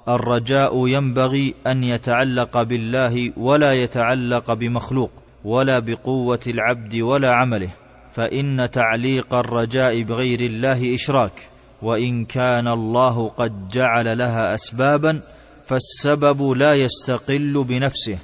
الرجاء 0.10 0.88
ينبغي 0.88 1.56
ان 1.68 1.84
يتعلق 1.84 2.62
بالله 2.62 3.32
ولا 3.38 3.74
يتعلق 3.74 4.54
بمخلوق 4.54 5.12
ولا 5.44 5.80
بقوة 5.80 6.40
العبد 6.48 6.96
ولا 6.96 7.34
عمله 7.34 7.70
فإن 8.12 8.72
تعليق 8.72 9.36
الرجاء 9.36 10.02
بغير 10.02 10.42
الله 10.42 10.96
إشراك 10.96 11.50
وإن 11.82 12.26
كان 12.26 12.68
الله 12.68 13.30
قد 13.30 13.70
جعل 13.70 14.18
لها 14.18 14.54
اسبابا 14.54 15.22
فالسبب 15.66 16.52
لا 16.52 16.74
يستقل 16.74 17.66
بنفسه 17.68 18.18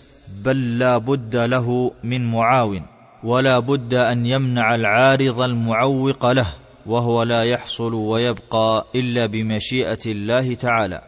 بل 0.43 0.79
لا 0.79 0.97
بد 0.97 1.35
له 1.35 1.91
من 2.03 2.31
معاون 2.31 2.81
ولا 3.23 3.59
بد 3.59 3.93
أن 3.93 4.25
يمنع 4.25 4.75
العارض 4.75 5.41
المعوق 5.41 6.31
له 6.31 6.47
وهو 6.85 7.23
لا 7.23 7.43
يحصل 7.43 7.93
ويبقى 7.93 8.85
إلا 8.95 9.25
بمشيئة 9.25 9.99
الله 10.05 10.53
تعالى. 10.53 11.01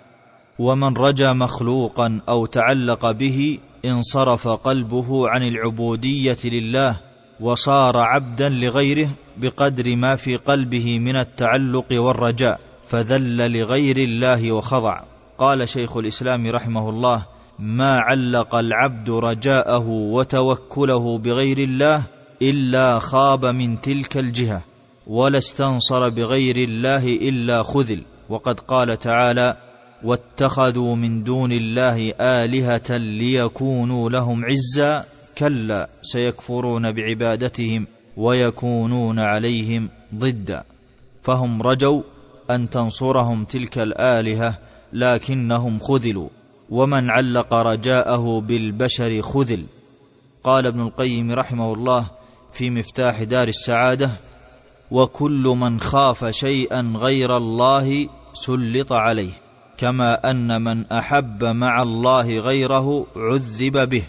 ومن 0.60 0.98
رجا 0.98 1.34
مخلوقا 1.34 2.20
أو 2.30 2.46
تعلق 2.46 3.12
به 3.12 3.60
انصرف 3.86 4.48
قلبه 4.48 5.30
عن 5.30 5.44
العبودية 5.44 6.38
لله 6.44 6.98
وصار 7.40 7.98
عبدا 7.98 8.50
لغيره 8.50 9.10
بقدر 9.38 9.96
ما 9.96 10.16
في 10.16 10.36
قلبه 10.36 11.00
من 11.00 11.16
التعلق 11.16 11.86
والرجاء 11.92 12.60
فذل 12.88 13.52
لغير 13.52 13.98
الله 13.98 14.52
وخضع. 14.52 15.02
قال 15.38 15.70
شيخ 15.70 15.98
الإسلام 15.98 16.48
رحمه 16.48 16.90
الله 16.90 17.26
ما 17.60 18.00
علق 18.00 18.56
العبد 18.56 19.10
رجاءه 19.10 19.88
وتوكله 19.88 21.18
بغير 21.18 21.58
الله 21.58 22.04
إلا 22.42 23.00
خاب 23.00 23.46
من 23.46 23.82
تلك 23.82 24.18
الجهة 24.18 24.62
ولا 25.08 25.38
استنصر 25.38 26.10
بغير 26.10 26.58
الله 26.58 27.04
إلا 27.08 27.64
خذل 27.64 28.02
وقد 28.30 28.60
قال 28.60 29.00
تعالى 29.00 29.58
واتخذوا 30.04 30.96
من 30.96 31.24
دون 31.24 31.52
الله 31.52 32.14
آلهة 32.22 32.98
ليكونوا 32.98 34.10
لهم 34.10 34.46
عزا 34.46 35.06
كلا 35.38 35.90
سيكفرون 36.02 36.92
بعبادتهم 36.92 37.88
ويكونون 38.18 39.20
عليهم 39.20 39.90
ضدا. 40.16 40.64
فهم 41.24 41.62
رجوا 41.62 42.02
أن 42.52 42.70
تنصرهم 42.70 43.44
تلك 43.44 43.78
الآلهة 43.78 44.58
لكنهم 44.94 45.80
خذلوا 45.80 46.30
ومن 46.70 47.10
علق 47.10 47.54
رجاءه 47.54 48.42
بالبشر 48.42 49.22
خذل. 49.22 49.66
قال 50.44 50.68
ابن 50.68 50.82
القيم 50.82 51.32
رحمه 51.32 51.74
الله 51.74 52.08
في 52.54 52.70
مفتاح 52.70 53.24
دار 53.24 53.48
السعادة 53.48 54.12
وكل 54.92 55.56
من 55.60 55.80
خاف 55.80 56.26
شيئا 56.26 56.94
غير 56.98 57.38
الله 57.38 58.10
سلط 58.34 58.94
عليه. 58.94 59.47
كما 59.78 60.32
أن 60.32 60.62
من 60.62 60.86
أحب 60.92 61.44
مع 61.44 61.82
الله 61.82 62.40
غيره 62.40 63.08
عذب 63.16 63.90
به 63.90 64.04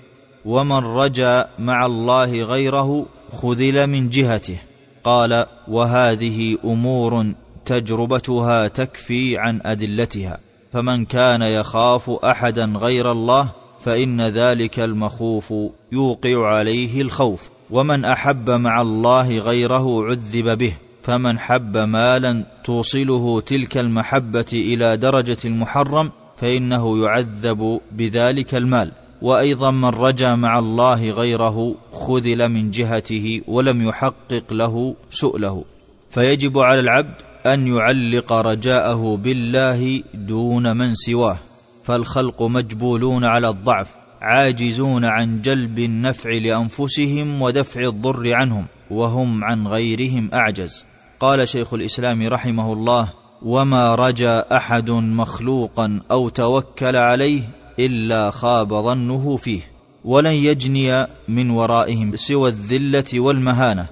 ومن 0.45 0.85
رجا 0.85 1.49
مع 1.59 1.87
الله 1.87 2.43
غيره 2.43 3.07
خذل 3.33 3.87
من 3.87 4.09
جهته. 4.09 4.59
قال 5.05 5.47
وهذه 5.69 6.59
أمور 6.65 7.33
تجربتها 7.65 8.69
تكفي 8.69 9.39
عن 9.39 9.61
أدلتها. 9.65 10.39
فمن 10.73 11.05
كان 11.05 11.43
يخاف 11.43 12.11
أحدا 12.11 12.73
غير 12.77 13.13
الله 13.13 13.51
فإن 13.81 14.21
ذلك 14.21 14.81
المخوف 14.81 15.55
يوقع 15.93 16.47
عليه 16.47 17.03
الخوف. 17.03 17.51
ومن 17.71 18.05
أحب 18.05 18.51
مع 18.51 18.81
الله 18.81 19.39
غيره 19.39 20.05
عذب 20.05 20.59
به 20.59 20.75
فمن 21.09 21.39
حب 21.39 21.77
مالا 21.77 22.45
توصله 22.65 23.41
تلك 23.41 23.79
المحبة 23.79 24.45
إلى 24.53 24.97
درجة 24.97 25.37
المحرم 25.45 26.11
فإنه 26.37 27.05
يعذب 27.05 27.81
بذلك 27.93 28.55
المال. 28.55 28.93
وأيضا 29.23 29.71
من 29.71 29.89
رجا 29.89 30.35
مع 30.35 30.59
الله 30.59 31.11
غيره 31.11 31.75
خذل 31.93 32.49
من 32.49 32.71
جهته 32.71 33.41
ولم 33.47 33.89
يحقق 33.89 34.53
له 34.53 34.95
سؤله. 35.11 35.65
فيجب 36.11 36.59
على 36.59 36.81
العبد 36.81 37.15
أن 37.47 37.69
يعلق 37.69 38.33
رجاءه 38.33 39.17
بالله 39.17 40.03
دون 40.15 40.77
من 40.77 40.95
سواه. 40.95 41.39
فالخلق 41.85 42.43
مجبولون 42.43 43.25
على 43.25 43.49
الضعف 43.49 43.95
عاجزون 44.21 45.05
عن 45.05 45.43
جلب 45.43 45.79
النفع 45.79 46.31
لأنفسهم 46.31 47.43
ودفع 47.43 47.81
الضر 47.81 48.35
عنهم 48.35 48.67
وهم 48.91 49.45
عن 49.45 49.67
غيرهم 49.67 50.31
أعجز. 50.35 50.85
قال 51.21 51.49
شيخ 51.49 51.75
الإسلام 51.75 52.29
رحمه 52.29 52.73
الله 52.73 53.09
وما 53.43 53.95
رجا 53.95 54.57
أحد 54.57 54.91
مخلوقا 54.91 56.01
أو 56.11 56.29
توكل 56.29 56.97
عليه 56.97 57.43
إلا 57.79 58.31
خاب 58.31 58.75
ظنه 58.75 59.37
فيه 59.37 59.61
ولن 60.05 60.33
يجني 60.33 61.07
من 61.29 61.51
ورائهم 61.51 62.17
سوى 62.17 62.49
الذلة 62.49 63.21
والمهانة. 63.21 63.87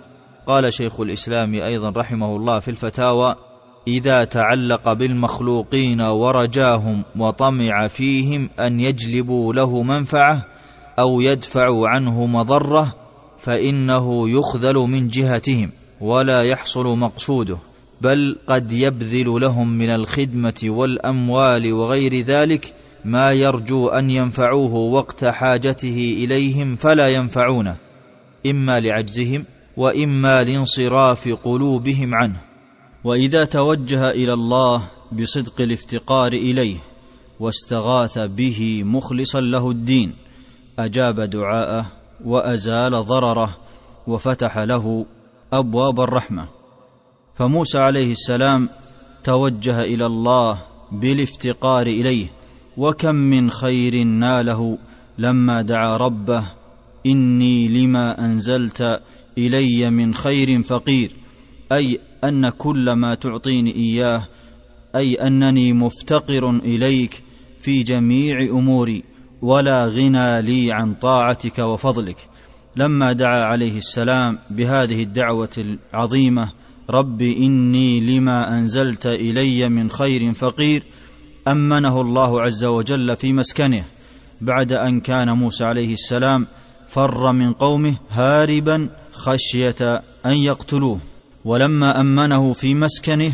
قال 0.47 0.73
شيخ 0.73 1.01
الإسلام 1.01 1.55
أيضا 1.55 1.91
رحمه 1.91 2.37
الله 2.37 2.61
في 2.61 2.71
الفتاوى 2.71 3.37
إذا 3.89 4.25
تعلق 4.25 4.93
بالمخلوقين 4.93 6.01
ورجاهم 6.01 7.03
وطمع 7.17 7.89
فيهم 7.89 8.51
أن 8.61 8.81
يجلبوا 8.81 9.55
له 9.55 9.83
منفعة 9.83 10.47
أو 10.99 11.21
يدفعوا 11.21 11.89
عنه 11.89 12.27
مضرة 12.27 12.95
فإنه 13.39 14.31
يخذل 14.31 14.75
من 14.75 15.09
جهتهم. 15.09 15.71
ولا 16.01 16.43
يحصل 16.43 16.99
مقصوده 16.99 17.57
بل 18.01 18.37
قد 18.47 18.73
يبذل 18.73 19.41
لهم 19.41 19.69
من 19.69 19.91
الخدمة 19.91 20.61
والأموال 20.65 21.73
وغير 21.73 22.21
ذلك 22.21 22.75
ما 23.05 23.33
يرجو 23.33 23.89
أن 23.89 24.11
ينفعوه 24.11 24.75
وقت 24.75 25.25
حاجته 25.25 26.17
إليهم 26.25 26.77
فلا 26.77 27.09
ينفعونه 27.09 27.77
إما 28.47 28.81
لعجزهم 28.81 29.45
وإما 29.77 30.45
لانصراف 30.45 31.29
قلوبهم 31.29 32.15
عنه. 32.15 32.41
وإذا 33.05 33.45
توجه 33.45 34.11
إلى 34.11 34.33
الله 34.33 34.83
بصدق 35.13 35.61
الافتقار 35.61 36.33
إليه 36.33 36.77
واستغاث 37.41 38.19
به 38.19 38.83
مخلصا 38.85 39.41
له 39.41 39.71
الدين 39.71 40.13
أجاب 40.79 41.21
دعاءه 41.21 41.87
وأزال 42.25 42.93
ضرره 42.93 43.57
وفتح 44.07 44.59
له 44.59 45.07
أبواب 45.53 46.01
الرحمة. 46.01 46.47
فموسى 47.35 47.79
عليه 47.79 48.13
السلام 48.13 48.69
توجه 49.25 49.83
إلى 49.83 50.07
الله 50.07 50.59
بالافتقار 50.93 51.87
إليه 51.87 52.27
وكم 52.77 53.15
من 53.15 53.51
خير 53.51 54.03
ناله 54.03 54.79
لما 55.19 55.63
دعا 55.63 55.97
ربه 55.97 56.45
إني 57.07 57.69
لما 57.69 58.25
أنزلت 58.25 59.03
إلي 59.39 59.91
من 59.91 60.15
خير 60.15 60.63
فقير. 60.63 61.13
أي 61.73 62.01
أن 62.25 62.49
كل 62.49 62.93
ما 62.93 63.15
تعطيني 63.15 63.77
إياه 63.77 64.23
أي 64.97 65.15
أنني 65.15 65.73
مفتقر 65.73 66.51
إليك 66.51 67.23
في 67.61 67.83
جميع 67.83 68.43
أموري 68.43 69.05
ولا 69.43 69.87
غنى 69.87 70.43
لي 70.43 70.73
عن 70.73 70.95
طاعتك 70.95 71.59
وفضلك. 71.59 72.29
لما 72.77 73.13
دعا 73.13 73.45
عليه 73.45 73.79
السلام 73.79 74.39
بهذه 74.51 75.03
الدعوة 75.03 75.77
العظيمة 75.93 76.49
رب 76.91 77.23
إني 77.23 78.01
لما 78.01 78.59
أنزلت 78.59 79.07
إلي 79.07 79.69
من 79.69 79.91
خير 79.91 80.33
فقير 80.33 80.83
أمنه 81.49 82.01
الله 82.01 82.43
عز 82.43 82.65
وجل 82.65 83.17
في 83.17 83.33
مسكنه 83.33 83.85
بعد 84.41 84.73
أن 84.73 85.01
كان 85.01 85.31
موسى 85.31 85.65
عليه 85.65 85.93
السلام 85.93 86.47
فر 86.89 87.33
من 87.33 87.53
قومه 87.53 87.97
هاربا 88.11 88.89
خشية 89.13 90.03
أن 90.27 90.37
يقتلوه. 90.37 90.99
ولما 91.45 92.01
أمنه 92.01 92.53
في 92.53 92.75
مسكنه 92.75 93.33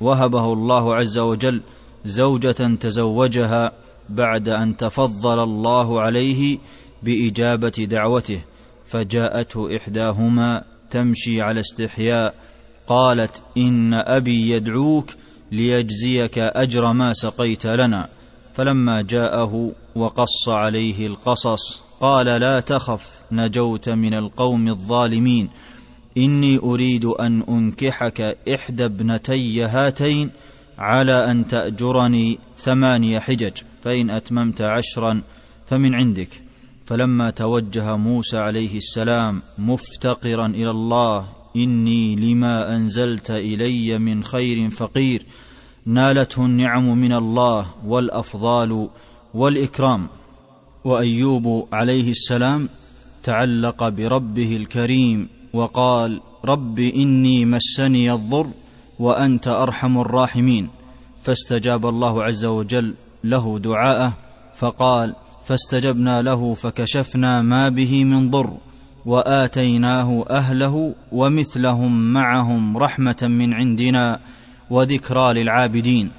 وهبه 0.00 0.52
الله 0.52 0.94
عز 0.94 1.18
وجل 1.18 1.62
زوجة 2.04 2.74
تزوجها 2.80 3.72
بعد 4.08 4.48
أن 4.48 4.76
تفضل 4.76 5.42
الله 5.42 6.00
عليه 6.00 6.58
بإجابة 7.02 7.68
دعوته. 7.68 8.40
فجاءته 8.86 9.76
إحداهما 9.76 10.62
تمشي 10.90 11.42
على 11.42 11.60
استحياء 11.60 12.34
قالت 12.86 13.42
إن 13.56 13.94
أبي 13.94 14.50
يدعوك 14.50 15.10
ليجزيك 15.52 16.38
أجر 16.38 16.92
ما 16.92 17.12
سقيت 17.12 17.66
لنا. 17.66 18.08
فلما 18.54 19.02
جاءه 19.02 19.72
وقص 19.94 20.48
عليه 20.48 21.06
القصص 21.06 21.80
قال 22.00 22.26
لا 22.26 22.60
تخف 22.60 23.06
نجوت 23.32 23.88
من 23.88 24.14
القوم 24.14 24.68
الظالمين. 24.68 25.48
إني 26.18 26.58
أريد 26.58 27.04
أن 27.04 27.42
أنكحك 27.42 28.20
إحدى 28.54 28.84
ابنتي 28.84 29.62
هاتين 29.62 30.30
على 30.78 31.30
أن 31.30 31.46
تأجرني 31.46 32.38
ثماني 32.58 33.20
حجج 33.20 33.52
فإن 33.84 34.10
أتممت 34.10 34.62
عشرا 34.62 35.22
فمن 35.66 35.94
عندك. 35.94 36.45
فلما 36.86 37.30
توجه 37.30 37.96
موسى 37.96 38.38
عليه 38.38 38.76
السلام 38.76 39.42
مفتقرا 39.58 40.46
إلى 40.46 40.70
الله 40.70 41.28
إني 41.56 42.16
لما 42.16 42.76
أنزلت 42.76 43.30
إلي 43.30 43.98
من 43.98 44.24
خير 44.24 44.70
فقير 44.70 45.26
نالته 45.86 46.46
النعم 46.46 46.98
من 46.98 47.12
الله 47.12 47.66
والأفضال 47.86 48.88
والإكرام. 49.34 50.06
وأيوب 50.84 51.68
عليه 51.72 52.10
السلام 52.10 52.68
تعلق 53.22 53.88
بربه 53.88 54.56
الكريم 54.56 55.28
وقال 55.52 56.20
رب 56.44 56.78
إني 56.78 57.44
مسني 57.44 58.12
الضر 58.12 58.46
وأنت 58.98 59.48
أرحم 59.48 59.98
الراحمين 59.98 60.68
فاستجاب 61.22 61.86
الله 61.86 62.22
عز 62.22 62.44
وجل 62.44 62.94
له 63.24 63.58
دعاءه 63.58 64.12
فقال 64.56 65.14
فاستجبنا 65.46 66.22
له 66.22 66.54
فكشفنا 66.54 67.42
ما 67.42 67.68
به 67.68 68.04
من 68.04 68.30
ضر 68.30 68.56
وآتيناه 69.06 70.24
أهله 70.30 70.94
ومثلهم 71.12 72.12
معهم 72.12 72.76
رحمة 72.78 73.16
من 73.22 73.54
عندنا 73.54 74.20
وذكرى 74.70 75.32
للعابدين 75.32 76.10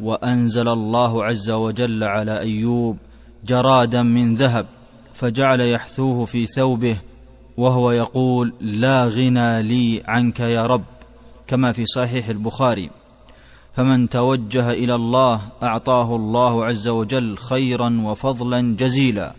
وأنزل 0.00 0.68
الله 0.68 1.24
عز 1.24 1.50
وجل 1.50 2.04
على 2.04 2.40
أيوب 2.40 2.96
جرادا 3.46 4.02
من 4.02 4.34
ذهب 4.34 4.66
فجعل 5.14 5.60
يحثوه 5.60 6.24
في 6.24 6.46
ثوبه 6.46 6.96
وهو 7.56 7.90
يقول 7.90 8.54
لا 8.60 9.04
غنى 9.04 9.62
لي 9.62 10.02
عنك 10.06 10.40
يا 10.40 10.66
رب 10.66 10.84
كما 11.46 11.72
في 11.72 11.86
صحيح 11.86 12.28
البخاري 12.28 12.90
فمن 13.80 14.08
توجه 14.08 14.72
إلى 14.72 14.94
الله 14.94 15.40
أعطاه 15.62 16.16
الله 16.16 16.64
عز 16.64 16.88
وجل 16.88 17.38
خيرا 17.38 18.00
وفضلا 18.04 18.76
جزيلا. 18.76 19.32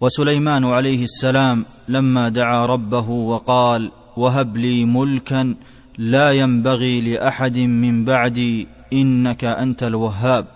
وسليمان 0.00 0.64
عليه 0.64 1.04
السلام 1.04 1.64
لما 1.88 2.28
دعا 2.28 2.66
ربه 2.66 3.10
وقال 3.10 3.90
وهب 4.16 4.56
لي 4.56 4.84
ملكا 4.84 5.54
لا 5.98 6.32
ينبغي 6.32 7.00
لأحد 7.00 7.58
من 7.58 8.04
بعدي 8.04 8.68
إنك 8.92 9.44
أنت 9.44 9.82
الوهاب. 9.82 10.46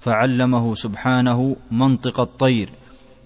فعلمه 0.00 0.74
سبحانه 0.74 1.56
منطق 1.70 2.20
الطير 2.20 2.70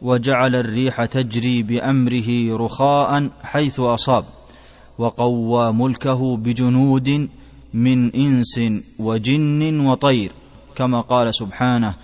وجعل 0.03 0.57
الريح 0.57 1.05
تجري 1.05 1.63
بأمره 1.63 2.57
رخاء 2.57 3.29
حيث 3.43 3.81
أصاب 3.81 4.25
وقوى 4.99 5.73
ملكه 5.73 6.37
بجنود 6.37 7.29
من 7.75 8.15
إنس 8.15 8.61
وجن 8.99 9.81
وطير 9.81 10.33
كما 10.77 11.01
قال 11.01 11.35
سبحانه 11.35 11.95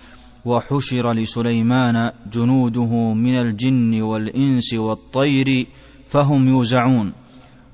وحشر 0.45 1.11
لسليمان 1.11 2.11
جنوده 2.33 3.13
من 3.13 3.35
الجن 3.35 4.01
والإنس 4.01 4.73
والطير 4.73 5.67
فهم 6.09 6.47
يوزعون 6.47 7.11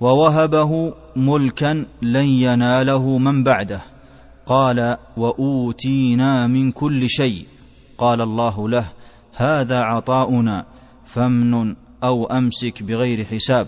ووهبه 0.01 0.93
ملكا 1.15 1.85
لن 2.01 2.25
يناله 2.25 3.17
من 3.17 3.43
بعده 3.43 3.81
قال 4.45 4.97
وأوتينا 5.17 6.47
من 6.47 6.71
كل 6.71 7.09
شيء 7.09 7.45
قال 7.97 8.21
الله 8.21 8.69
له 8.69 8.85
هذا 9.33 9.79
عطاؤنا 9.79 10.65
فامنن 11.05 11.75
أو 12.03 12.25
أمسك 12.25 12.83
بغير 12.83 13.25
حساب 13.25 13.67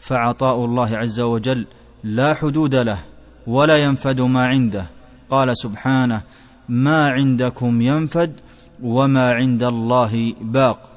فعطاء 0.00 0.64
الله 0.64 0.96
عز 0.96 1.20
وجل 1.20 1.66
لا 2.04 2.34
حدود 2.34 2.74
له. 2.74 2.98
ولا 3.48 3.76
ينفد 3.76 4.20
ما 4.20 4.46
عنده. 4.46 4.86
قال 5.30 5.58
سبحانه 5.58 6.20
ما 6.68 7.08
عندكم 7.08 7.82
ينفد 7.82 8.32
وما 8.82 9.30
عند 9.30 9.62
الله 9.62 10.34
باق. 10.40 10.90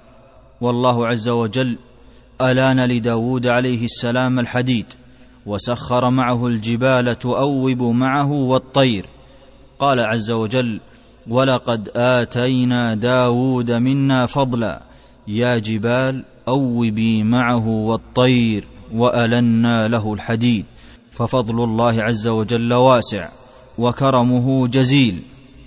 والله 0.62 1.08
عز 1.08 1.30
وجل 1.30 1.78
ألان 2.42 2.80
لداود 2.80 3.48
عليه 3.48 3.86
السلام 3.86 4.40
الحديد 4.40 4.86
وسخر 5.46 6.10
معه 6.10 6.48
الجبال 6.48 7.20
تؤوب 7.20 7.82
معه 7.82 8.32
والطير. 8.32 9.06
قال 9.80 10.00
عز 10.00 10.32
وجل 10.32 10.80
ولقد 11.28 11.90
آتينا 11.96 12.96
داود 12.96 13.72
منا 13.72 14.26
فضلا 14.26 14.82
يا 15.28 15.58
جبال 15.58 16.24
أوبي 16.48 17.24
معه 17.24 17.68
والطير 17.68 18.68
وألنا 18.94 19.88
له 19.88 20.14
الحديد. 20.14 20.66
ففضل 21.22 21.64
الله 21.64 22.04
عز 22.04 22.28
وجل 22.28 22.74
واسع 22.74 23.30
وكرمه 23.78 24.68
جزيل 24.68 25.22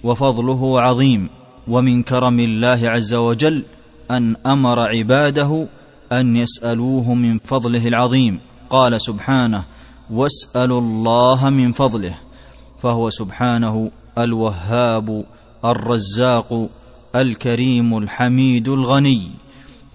وفضله 0.05 0.81
عظيم 0.81 1.29
ومن 1.69 2.03
كرم 2.03 2.41
الله 2.41 2.81
عز 2.85 3.15
وجل 3.15 3.65
أن 4.11 4.37
أمر 4.47 4.81
عباده 4.81 5.67
أن 6.13 6.37
يسألوه 6.37 7.15
من 7.15 7.39
فضله 7.39 7.89
العظيم. 7.89 8.41
قال 8.71 9.01
سبحانه 9.01 9.65
واسألوا 10.11 10.81
الله 10.81 11.51
من 11.51 11.73
فضله 11.73 12.15
فهو 12.83 13.11
سبحانه 13.11 13.91
الوهاب 14.19 15.25
الرزاق 15.65 16.69
الكريم 17.15 17.99
الحميد 17.99 18.69
الغني. 18.69 19.31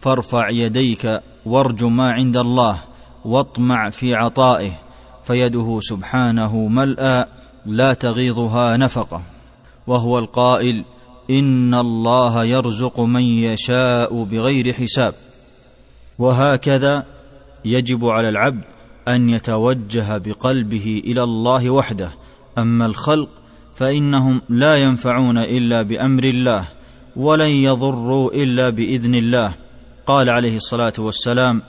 فارفع 0.02 0.50
يديك 0.50 1.22
وارج 1.46 1.84
ما 1.84 2.12
عند 2.12 2.38
الله 2.38 2.78
واطمع 3.26 3.90
في 3.90 4.16
عطائه. 4.16 4.89
فيده 5.30 5.80
سبحانه 5.82 6.68
ملأى 6.68 7.26
لا 7.66 7.94
تغيضها 7.94 8.78
نفقة 8.78 9.22
وهو 9.88 10.20
القائل 10.20 10.84
إن 11.30 11.74
الله 11.74 12.44
يرزق 12.44 13.00
من 13.00 13.22
يشاء 13.22 14.24
بغير 14.24 14.74
حساب. 14.74 15.14
وهكذا 16.20 17.06
يجب 17.66 18.06
على 18.06 18.30
العبد 18.30 18.62
أن 19.08 19.30
يتوجه 19.30 20.18
بقلبه 20.18 21.02
إلى 21.06 21.24
الله 21.24 21.70
وحده. 21.70 22.10
أما 22.58 22.86
الخلق 22.86 23.30
فإنهم 23.76 24.42
لا 24.50 24.78
ينفعون 24.78 25.38
إلا 25.38 25.82
بأمر 25.82 26.24
الله 26.24 26.66
ولن 27.16 27.50
يضروا 27.50 28.32
إلا 28.34 28.70
بإذن 28.70 29.16
الله. 29.16 29.54
قال 30.06 30.30
عليه 30.30 30.58
الصلاة 30.58 30.94
والسلام 30.98 31.62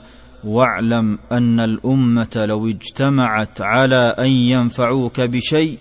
واعلم 0.43 1.19
أن 1.31 1.59
الأمة 1.59 2.45
لو 2.45 2.67
اجتمعت 2.69 3.61
على 3.61 4.15
أن 4.19 4.29
ينفعوك 4.31 5.21
بشيء 5.21 5.77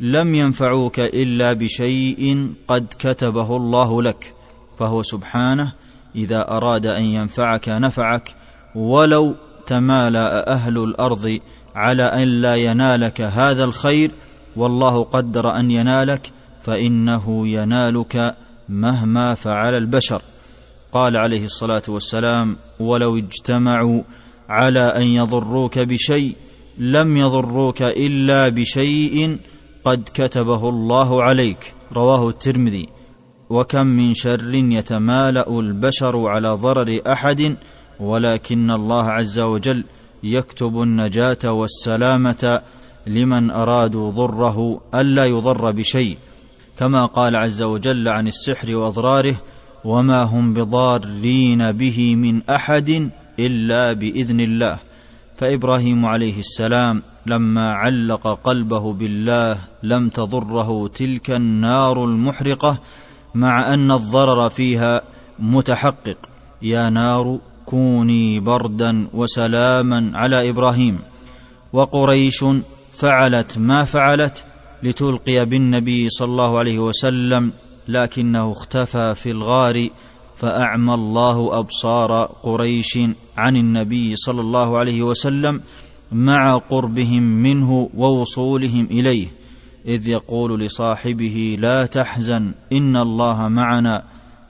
لم 0.00 0.34
ينفعوك 0.34 1.00
إلا 1.00 1.52
بشيء 1.52 2.52
قد 2.68 2.86
كتبه 2.98 3.56
الله 3.56 4.02
لك 4.02 4.34
فهو 4.78 5.02
سبحانه 5.02 5.72
إذا 6.16 6.50
أراد 6.50 6.86
أن 6.86 7.04
ينفعك 7.04 7.68
نفعك 7.68 8.34
ولو 8.74 9.34
تمالا 9.66 10.52
أهل 10.52 10.78
الأرض 10.78 11.38
على 11.74 12.02
أن 12.02 12.28
لا 12.28 12.54
ينالك 12.54 13.20
هذا 13.20 13.64
الخير 13.64 14.10
والله 14.56 15.02
قدر 15.04 15.56
أن 15.56 15.70
ينالك 15.70 16.30
فإنه 16.62 17.48
ينالك 17.48 18.36
مهما 18.68 19.34
فعل 19.34 19.74
البشر. 19.74 20.22
قال 20.94 21.16
عليه 21.16 21.44
الصلاة 21.44 21.82
والسلام 21.88 22.56
ولو 22.80 23.16
اجتمعوا 23.16 24.02
على 24.48 24.80
أن 24.80 25.02
يضروك 25.02 25.78
بشيء 25.78 26.34
لم 26.78 27.16
يضروك 27.16 27.82
إلا 27.82 28.48
بشيء 28.48 29.38
قد 29.84 30.08
كتبه 30.14 30.68
الله 30.68 31.22
عليك 31.22 31.74
رواه 31.92 32.28
الترمذي. 32.28 32.88
وكم 33.50 33.86
من 33.86 34.14
شر 34.14 34.54
يتمالأ 34.54 35.60
البشر 35.60 36.26
على 36.26 36.48
ضرر 36.48 37.00
أحد 37.06 37.56
ولكن 38.00 38.70
الله 38.70 39.04
عز 39.10 39.38
وجل 39.38 39.84
يكتب 40.22 40.82
النجاة 40.82 41.52
والسلامة 41.52 42.60
لمن 43.06 43.50
أرادوا 43.50 44.10
ضره 44.10 44.80
ألا 44.94 45.24
يضر 45.24 45.70
بشيء 45.70 46.16
كما 46.78 47.06
قال 47.06 47.36
عز 47.36 47.62
وجل 47.62 48.08
عن 48.08 48.26
السحر 48.28 48.74
وأضراره 48.76 49.36
وما 49.84 50.22
هم 50.22 50.54
بضارين 50.54 51.72
به 51.72 52.16
من 52.16 52.42
أحد 52.50 53.10
إلا 53.38 53.92
بإذن 53.92 54.40
الله. 54.40 54.78
فإبراهيم 55.36 56.06
عليه 56.06 56.38
السلام 56.38 57.02
لما 57.26 57.72
علق 57.72 58.40
قلبه 58.44 58.92
بالله 58.92 59.58
لم 59.82 60.08
تضره 60.08 60.88
تلك 60.88 61.30
النار 61.30 62.04
المحرقة 62.04 62.78
مع 63.34 63.74
أن 63.74 63.90
الضرر 63.90 64.50
فيها 64.50 65.02
متحقق. 65.38 66.16
يا 66.62 66.90
نار 66.90 67.38
كوني 67.66 68.40
بردا 68.40 69.08
وسلاما 69.14 70.10
على 70.14 70.48
إبراهيم. 70.48 70.98
وقريش 71.72 72.44
فعلت 72.92 73.58
ما 73.58 73.84
فعلت 73.84 74.44
لتلقي 74.82 75.46
بالنبي 75.46 76.10
صلى 76.10 76.28
الله 76.28 76.58
عليه 76.58 76.78
وسلم 76.78 77.52
لكنه 77.88 78.52
اختفى 78.52 79.14
في 79.14 79.30
الغار 79.30 79.88
فأعمى 80.36 80.94
الله 80.94 81.58
أبصار 81.58 82.24
قريش 82.42 82.98
عن 83.36 83.56
النبي 83.56 84.16
صلى 84.16 84.40
الله 84.40 84.78
عليه 84.78 85.02
وسلم 85.02 85.60
مع 86.12 86.56
قربهم 86.56 87.22
منه 87.22 87.90
ووصولهم 87.94 88.88
إليه 88.90 89.28
إذ 89.86 90.08
يقول 90.08 90.60
لصاحبه 90.60 91.56
لا 91.60 91.86
تحزن 91.86 92.52
إن 92.72 92.96
الله 92.96 93.48
معنا 93.48 94.02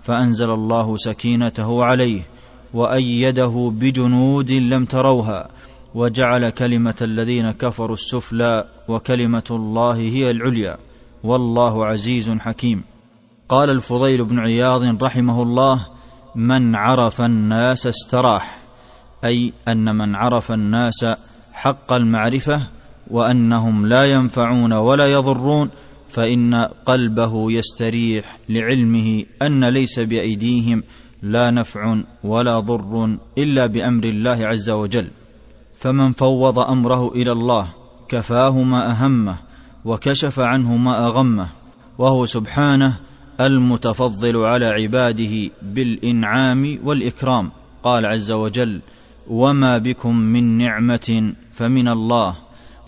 فأنزل 0.03 0.51
الله 0.51 0.97
سكينته 0.97 1.85
عليه 1.85 2.23
وأيده 2.75 3.73
بجنود 3.75 4.51
لم 4.51 4.85
تروها 4.85 5.49
وجعل 5.94 6.51
كلمة 6.51 6.94
الذين 7.03 7.51
كفروا 7.51 7.94
السفلى 7.94 8.64
وكلمة 8.88 9.44
الله 9.51 9.94
هي 9.94 10.31
العليا 10.31 10.79
والله 11.25 11.87
عزيز 11.87 12.31
حكيم. 12.31 12.83
قال 13.55 13.71
الفضيل 13.71 14.25
بن 14.25 14.38
عياض 14.38 15.03
رحمه 15.03 15.43
الله 15.43 15.87
من 16.35 16.75
عرف 16.75 17.21
الناس 17.21 17.87
استراح 17.87 18.59
أي 19.25 19.53
أن 19.69 19.97
من 19.97 20.14
عرف 20.14 20.53
الناس 20.53 21.07
حق 21.53 21.93
المعرفة 21.93 22.61
وأنهم 23.11 23.87
لا 23.87 24.05
ينفعون 24.05 24.73
ولا 24.73 25.12
يضرون 25.12 25.71
فإن 26.09 26.55
قلبه 26.87 27.53
يستريح 27.53 28.38
لعلمه 28.49 29.25
أن 29.43 29.64
ليس 29.64 30.01
بأيديهم 30.01 30.83
لا 31.23 31.51
نفع 31.51 31.97
ولا 32.25 32.61
ضر 32.61 33.17
إلا 33.38 33.67
بأمر 33.67 34.05
الله 34.05 34.47
عز 34.47 34.71
وجل. 34.71 35.09
فمن 35.79 36.12
فوض 36.12 36.59
أمره 36.59 37.09
إلى 37.09 37.33
الله 37.33 37.69
كفاه 38.09 38.62
ما 38.62 38.90
أهمه 38.90 39.37
وكشف 39.85 40.40
عنه 40.40 40.77
ما 40.77 41.07
أغمه 41.07 41.49
وهو 41.99 42.27
سبحانه 42.27 43.13
المتفضل 43.40 44.37
على 44.37 44.66
عباده 44.66 45.51
بالإنعام 45.62 46.79
والإكرام. 46.85 47.51
قال 47.83 48.07
عز 48.07 48.31
وجل 48.31 48.81
وما 49.29 49.79
بكم 49.79 50.16
من 50.16 50.59
نعمة 50.59 51.33
فمن 51.53 51.88
الله 51.88 52.35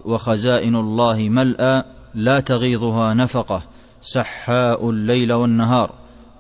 وخزائن 0.05 0.77
الله 0.77 1.29
ملأى 1.29 1.85
لا 2.15 2.41
تغيضها 2.41 3.15
نفقة 3.15 3.63
سحاء 4.03 4.91
الليل 4.91 5.33
والنهار. 5.33 5.93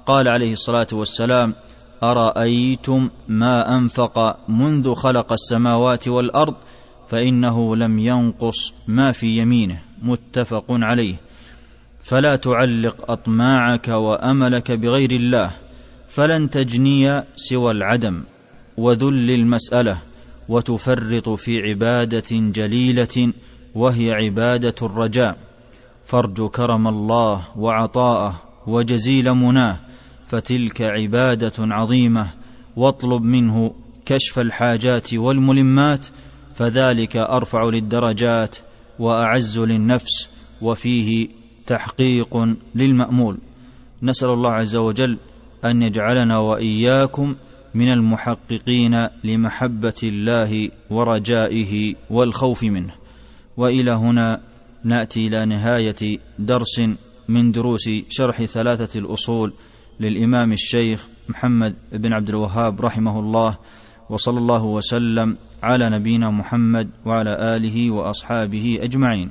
قال 0.06 0.28
عليه 0.28 0.52
الصلاة 0.52 0.86
والسلام 0.92 1.54
أرأيتم 2.02 3.08
ما 3.28 3.76
أنفق 3.76 4.36
منذ 4.48 4.94
خلق 4.94 5.32
السماوات 5.32 6.08
والأرض 6.08 6.54
فإنه 7.08 7.76
لم 7.76 7.98
ينقص 7.98 8.74
ما 8.88 9.12
في 9.12 9.38
يمينه. 9.38 9.80
متفق 10.02 10.64
عليه. 10.68 11.25
فلا 12.06 12.36
تعلق 12.36 13.10
أطماعك 13.10 13.88
وأملك 13.88 14.72
بغير 14.72 15.10
الله 15.10 15.50
فلن 16.08 16.50
تجني 16.50 17.22
سوى 17.36 17.70
العدم 17.70 18.22
وذل 18.76 19.30
المسألة 19.30 19.98
وتفرط 20.48 21.28
في 21.28 21.62
عبادة 21.62 22.24
جليلة 22.30 23.32
وهي 23.74 24.12
عبادة 24.12 24.74
الرجاء. 24.82 25.36
فارج 26.04 26.50
كرم 26.50 26.88
الله 26.88 27.42
وعطاءه 27.56 28.42
وجزيل 28.66 29.32
مناه 29.32 29.76
فتلك 30.26 30.82
عبادة 30.82 31.52
عظيمة 31.58 32.28
واطلب 32.76 33.22
منه 33.22 33.74
كشف 34.06 34.38
الحاجات 34.38 35.14
والملمات 35.14 36.06
فذلك 36.54 37.16
أرفع 37.16 37.64
للدرجات 37.64 38.56
وأعز 38.98 39.58
للنفس 39.58 40.28
وفيه 40.62 41.28
تحقيق 41.66 42.56
للمأمول. 42.74 43.38
نسأل 44.02 44.28
الله 44.28 44.50
عز 44.50 44.76
وجل 44.76 45.18
أن 45.64 45.82
يجعلنا 45.82 46.38
وإياكم 46.38 47.34
من 47.74 47.92
المحققين 47.92 49.08
لمحبة 49.24 50.00
الله 50.02 50.70
ورجائه 50.90 51.94
والخوف 52.10 52.62
منه. 52.62 52.92
وإلى 53.56 53.90
هنا 53.90 54.40
نأتي 54.84 55.26
إلى 55.26 55.44
نهاية 55.44 56.18
درس 56.38 56.80
من 57.28 57.52
دروس 57.52 57.90
شرح 58.08 58.42
ثلاثة 58.42 58.98
الأصول 58.98 59.52
للإمام 60.00 60.52
الشيخ 60.52 61.08
محمد 61.28 61.74
بن 61.92 62.12
عبد 62.12 62.28
الوهاب 62.28 62.80
رحمه 62.80 63.20
الله 63.20 63.58
وصلى 64.10 64.38
الله 64.38 64.64
وسلم 64.64 65.36
على 65.62 65.90
نبينا 65.90 66.30
محمد 66.30 66.88
وعلى 67.04 67.56
آله 67.56 67.90
وأصحابه 67.90 68.78
أجمعين. 68.82 69.30